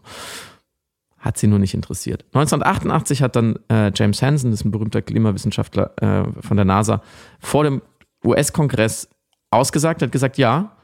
[1.22, 2.26] Hat sie nur nicht interessiert.
[2.34, 7.02] 1988 hat dann äh, James Hansen, das ist ein berühmter Klimawissenschaftler äh, von der NASA,
[7.40, 7.82] vor dem
[8.26, 9.08] US-Kongress
[9.52, 10.76] ausgesagt, hat gesagt, ja,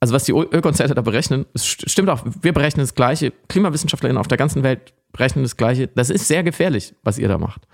[0.00, 4.26] also was die Ölkonzerte da berechnen, es stimmt auch, wir berechnen das Gleiche, KlimawissenschaftlerInnen auf
[4.26, 5.88] der ganzen Welt berechnen das Gleiche.
[5.88, 7.68] Das ist sehr gefährlich, was ihr da macht.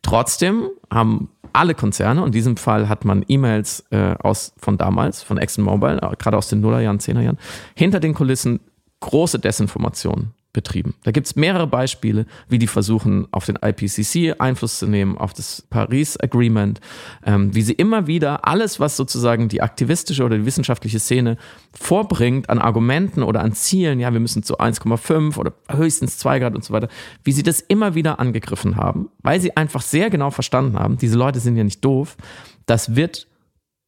[0.00, 4.14] Trotzdem haben alle Konzerne, und in diesem Fall hat man E-Mails äh,
[4.56, 7.38] von damals, von ExxonMobil, äh, gerade aus den Nullerjahren, Zehnerjahren,
[7.74, 8.60] hinter den Kulissen
[9.00, 10.94] große Desinformationen betrieben.
[11.02, 15.34] Da gibt es mehrere Beispiele, wie die versuchen, auf den IPCC Einfluss zu nehmen, auf
[15.34, 16.80] das Paris Agreement,
[17.26, 21.36] ähm, wie sie immer wieder alles, was sozusagen die aktivistische oder die wissenschaftliche Szene
[21.74, 26.54] vorbringt an Argumenten oder an Zielen, ja, wir müssen zu 1,5 oder höchstens 2 Grad
[26.54, 26.88] und so weiter,
[27.22, 31.18] wie sie das immer wieder angegriffen haben, weil sie einfach sehr genau verstanden haben, diese
[31.18, 32.16] Leute sind ja nicht doof,
[32.64, 33.26] das wird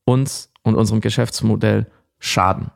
[0.04, 1.86] uns und unserem Geschäftsmodell
[2.18, 2.70] schaden.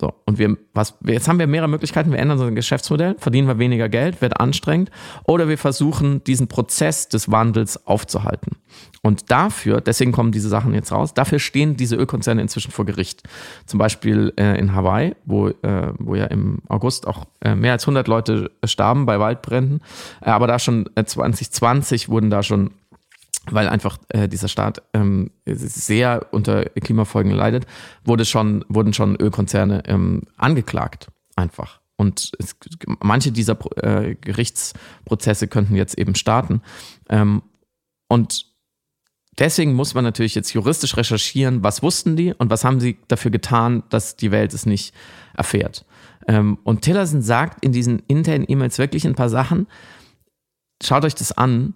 [0.00, 2.10] So, und wir, was, jetzt haben wir mehrere Möglichkeiten.
[2.10, 4.90] Wir ändern unser Geschäftsmodell, verdienen wir weniger Geld, wird anstrengend,
[5.24, 8.56] oder wir versuchen, diesen Prozess des Wandels aufzuhalten.
[9.02, 13.24] Und dafür, deswegen kommen diese Sachen jetzt raus, dafür stehen diese Ölkonzerne inzwischen vor Gericht.
[13.66, 17.82] Zum Beispiel äh, in Hawaii, wo, äh, wo ja im August auch äh, mehr als
[17.84, 19.82] 100 Leute starben bei Waldbränden.
[20.22, 22.70] Äh, aber da schon 2020 äh, wurden da schon
[23.46, 27.66] weil einfach äh, dieser Staat ähm, sehr unter Klimafolgen leidet,
[28.04, 31.08] wurde schon, wurden schon Ölkonzerne ähm, angeklagt.
[31.36, 31.80] Einfach.
[31.96, 32.56] Und es,
[33.00, 36.62] manche dieser äh, Gerichtsprozesse könnten jetzt eben starten.
[37.08, 37.42] Ähm,
[38.08, 38.46] und
[39.38, 43.30] deswegen muss man natürlich jetzt juristisch recherchieren, was wussten die und was haben sie dafür
[43.30, 44.94] getan, dass die Welt es nicht
[45.34, 45.84] erfährt.
[46.26, 49.66] Ähm, und Tillerson sagt in diesen internen E-Mails wirklich ein paar Sachen.
[50.82, 51.74] Schaut euch das an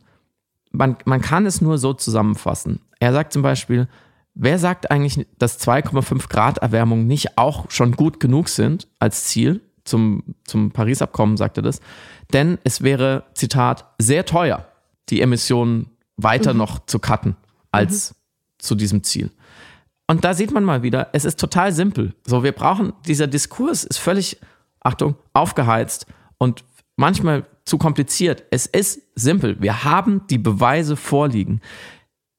[0.74, 2.80] man, man kann es nur so zusammenfassen.
[2.98, 3.88] Er sagt zum Beispiel,
[4.34, 9.60] wer sagt eigentlich, dass 2,5 Grad Erwärmung nicht auch schon gut genug sind als Ziel?
[9.84, 11.80] Zum, zum Paris-Abkommen sagt er das.
[12.32, 14.66] Denn es wäre, Zitat, sehr teuer,
[15.10, 16.58] die Emissionen weiter mhm.
[16.58, 17.36] noch zu cutten
[17.70, 18.14] als mhm.
[18.58, 19.30] zu diesem Ziel.
[20.06, 22.14] Und da sieht man mal wieder, es ist total simpel.
[22.26, 24.38] So, wir brauchen, dieser Diskurs ist völlig,
[24.80, 26.06] Achtung, aufgeheizt
[26.38, 26.64] und
[26.96, 28.44] manchmal zu kompliziert.
[28.50, 29.60] Es ist simpel.
[29.60, 31.60] Wir haben die Beweise vorliegen.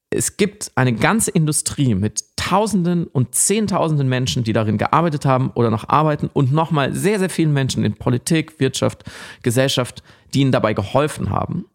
[0.09, 5.71] Es gibt eine ganze Industrie mit Tausenden und Zehntausenden Menschen, die darin gearbeitet haben oder
[5.71, 9.03] noch arbeiten und nochmal sehr, sehr vielen Menschen in Politik, Wirtschaft,
[9.41, 10.03] Gesellschaft,
[10.33, 11.65] die ihnen dabei geholfen haben,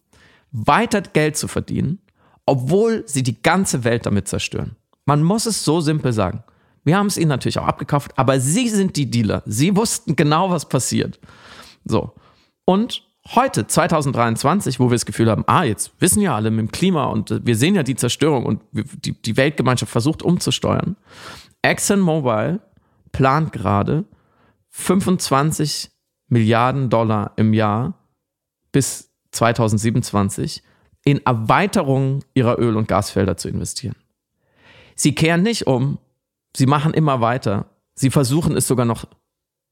[0.52, 1.98] weiter Geld zu verdienen,
[2.46, 4.76] obwohl sie die ganze Welt damit zerstören.
[5.06, 6.44] Man muss es so simpel sagen.
[6.84, 9.42] Wir haben es ihnen natürlich auch abgekauft, aber sie sind die Dealer.
[9.44, 11.18] Sie wussten genau, was passiert.
[11.84, 12.14] So.
[12.64, 16.72] Und heute, 2023, wo wir das Gefühl haben, ah, jetzt wissen ja alle mit dem
[16.72, 20.96] Klima und wir sehen ja die Zerstörung und die, die Weltgemeinschaft versucht umzusteuern.
[21.62, 22.60] ExxonMobil
[23.12, 24.04] plant gerade
[24.70, 25.90] 25
[26.28, 27.94] Milliarden Dollar im Jahr
[28.72, 30.62] bis 2027
[31.04, 33.96] in Erweiterung ihrer Öl- und Gasfelder zu investieren.
[34.94, 35.98] Sie kehren nicht um,
[36.54, 39.06] sie machen immer weiter, sie versuchen es sogar noch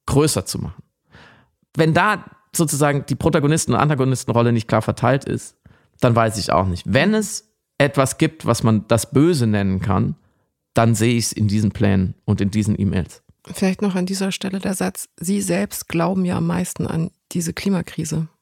[0.07, 0.83] größer zu machen.
[1.77, 2.25] Wenn da
[2.55, 5.57] sozusagen die Protagonisten- und Antagonistenrolle nicht klar verteilt ist,
[6.01, 6.85] dann weiß ich auch nicht.
[6.87, 10.17] Wenn es etwas gibt, was man das Böse nennen kann,
[10.75, 13.23] dann sehe ich es in diesen Plänen und in diesen E-Mails.
[13.47, 17.53] Vielleicht noch an dieser Stelle der Satz, Sie selbst glauben ja am meisten an diese
[17.53, 18.29] Klimakrise.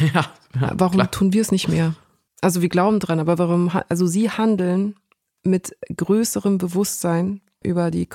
[0.00, 0.26] Ja.
[0.60, 1.10] ja warum klar.
[1.10, 1.94] tun wir es nicht mehr?
[2.40, 4.96] Also wir glauben dran, aber warum, also Sie handeln
[5.44, 8.08] mit größerem Bewusstsein über die,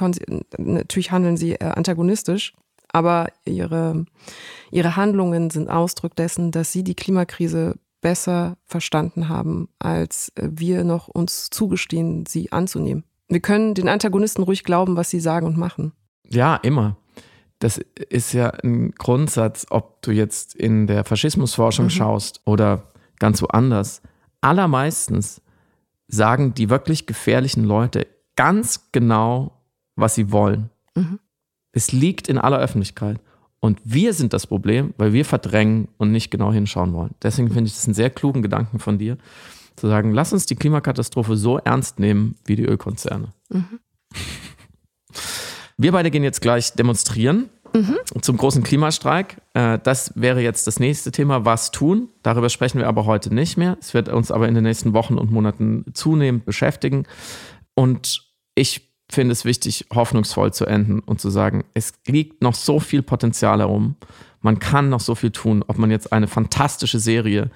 [0.57, 2.53] natürlich handeln Sie äh, antagonistisch,
[2.91, 4.05] aber ihre,
[4.71, 11.07] ihre Handlungen sind Ausdruck dessen, dass sie die Klimakrise besser verstanden haben, als wir noch
[11.07, 13.03] uns zugestehen, sie anzunehmen.
[13.27, 15.93] Wir können den Antagonisten ruhig glauben, was sie sagen und machen.
[16.25, 16.97] Ja, immer.
[17.59, 21.91] Das ist ja ein Grundsatz, ob du jetzt in der Faschismusforschung mhm.
[21.91, 24.01] schaust oder ganz woanders.
[24.41, 25.41] Allermeistens
[26.07, 29.61] sagen die wirklich gefährlichen Leute ganz genau,
[29.95, 30.69] was sie wollen.
[30.95, 31.19] Mhm.
[31.79, 33.21] Es liegt in aller Öffentlichkeit.
[33.61, 37.11] Und wir sind das Problem, weil wir verdrängen und nicht genau hinschauen wollen.
[37.23, 39.17] Deswegen finde ich das einen sehr klugen Gedanken von dir,
[39.77, 43.33] zu sagen, lass uns die Klimakatastrophe so ernst nehmen wie die Ölkonzerne.
[43.47, 43.79] Mhm.
[45.77, 47.49] Wir beide gehen jetzt gleich demonstrieren.
[47.73, 47.97] mhm.
[48.21, 49.37] zum großen Klimastreik.
[49.53, 52.09] Äh, das wäre jetzt das nächste Thema, was tun.
[52.23, 53.77] Darüber sprechen wir aber heute nicht mehr.
[53.79, 57.05] Es wird uns aber in den nächsten Wochen und Monaten zunehmend beschäftigen.
[57.73, 58.25] Und
[58.55, 63.01] ich finde es wichtig, hoffnungsvoll zu enden und zu sagen, es liegt noch so viel
[63.01, 63.95] Potenzial herum.
[64.41, 67.49] Man kann noch so viel tun, ob man jetzt eine fantastische Serie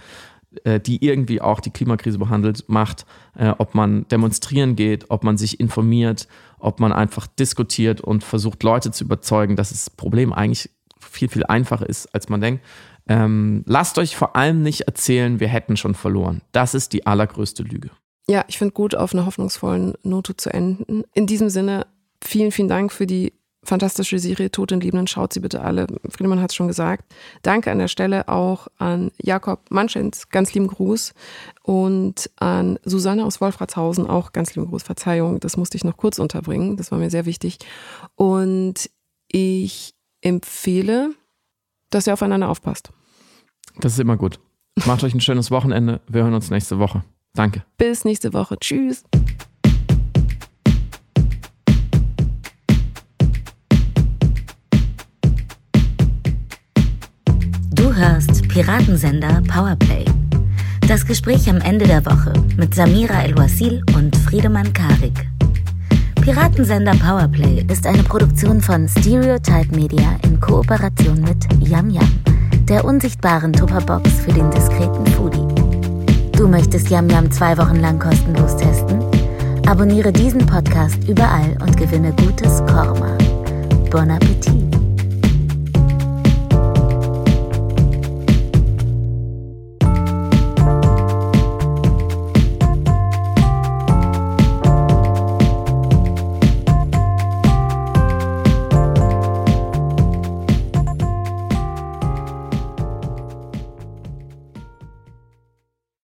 [0.63, 5.37] äh, die irgendwie auch die Klimakrise behandelt, macht, äh, ob man demonstrieren geht, ob man
[5.37, 6.27] sich informiert,
[6.59, 11.43] ob man einfach diskutiert und versucht, Leute zu überzeugen, dass das Problem eigentlich viel, viel
[11.45, 12.63] einfacher ist, als man denkt.
[13.07, 16.41] Ähm, lasst euch vor allem nicht erzählen, wir hätten schon verloren.
[16.51, 17.89] Das ist die allergrößte Lüge.
[18.27, 21.03] Ja, ich finde gut, auf einer hoffnungsvollen Note zu enden.
[21.13, 21.87] In diesem Sinne,
[22.23, 25.07] vielen, vielen Dank für die fantastische Serie Tod in Liebenden.
[25.07, 25.87] Schaut sie bitte alle.
[26.09, 27.05] Friedemann hat es schon gesagt.
[27.41, 31.13] Danke an der Stelle auch an Jakob Manschens, ganz lieben Gruß.
[31.63, 34.83] Und an Susanne aus Wolfratshausen, auch ganz lieben Gruß.
[34.83, 36.77] Verzeihung, das musste ich noch kurz unterbringen.
[36.77, 37.59] Das war mir sehr wichtig.
[38.15, 38.89] Und
[39.27, 41.11] ich empfehle,
[41.89, 42.91] dass ihr aufeinander aufpasst.
[43.79, 44.39] Das ist immer gut.
[44.85, 46.01] Macht euch ein schönes Wochenende.
[46.07, 47.03] Wir hören uns nächste Woche.
[47.35, 47.63] Danke.
[47.77, 48.57] Bis nächste Woche.
[48.59, 49.03] Tschüss.
[57.73, 60.05] Du hörst Piratensender Powerplay.
[60.87, 65.27] Das Gespräch am Ende der Woche mit Samira El-Wasil und Friedemann Karik.
[66.21, 72.11] Piratensender Powerplay ist eine Produktion von Stereotype Media in Kooperation mit Yam Yam,
[72.69, 75.52] der unsichtbaren Tupperbox für den diskreten Foodie.
[76.37, 78.99] Du möchtest Yam Yam zwei Wochen lang kostenlos testen?
[79.67, 83.17] Abonniere diesen Podcast überall und gewinne gutes Korma.
[83.91, 84.82] Bon Appetit!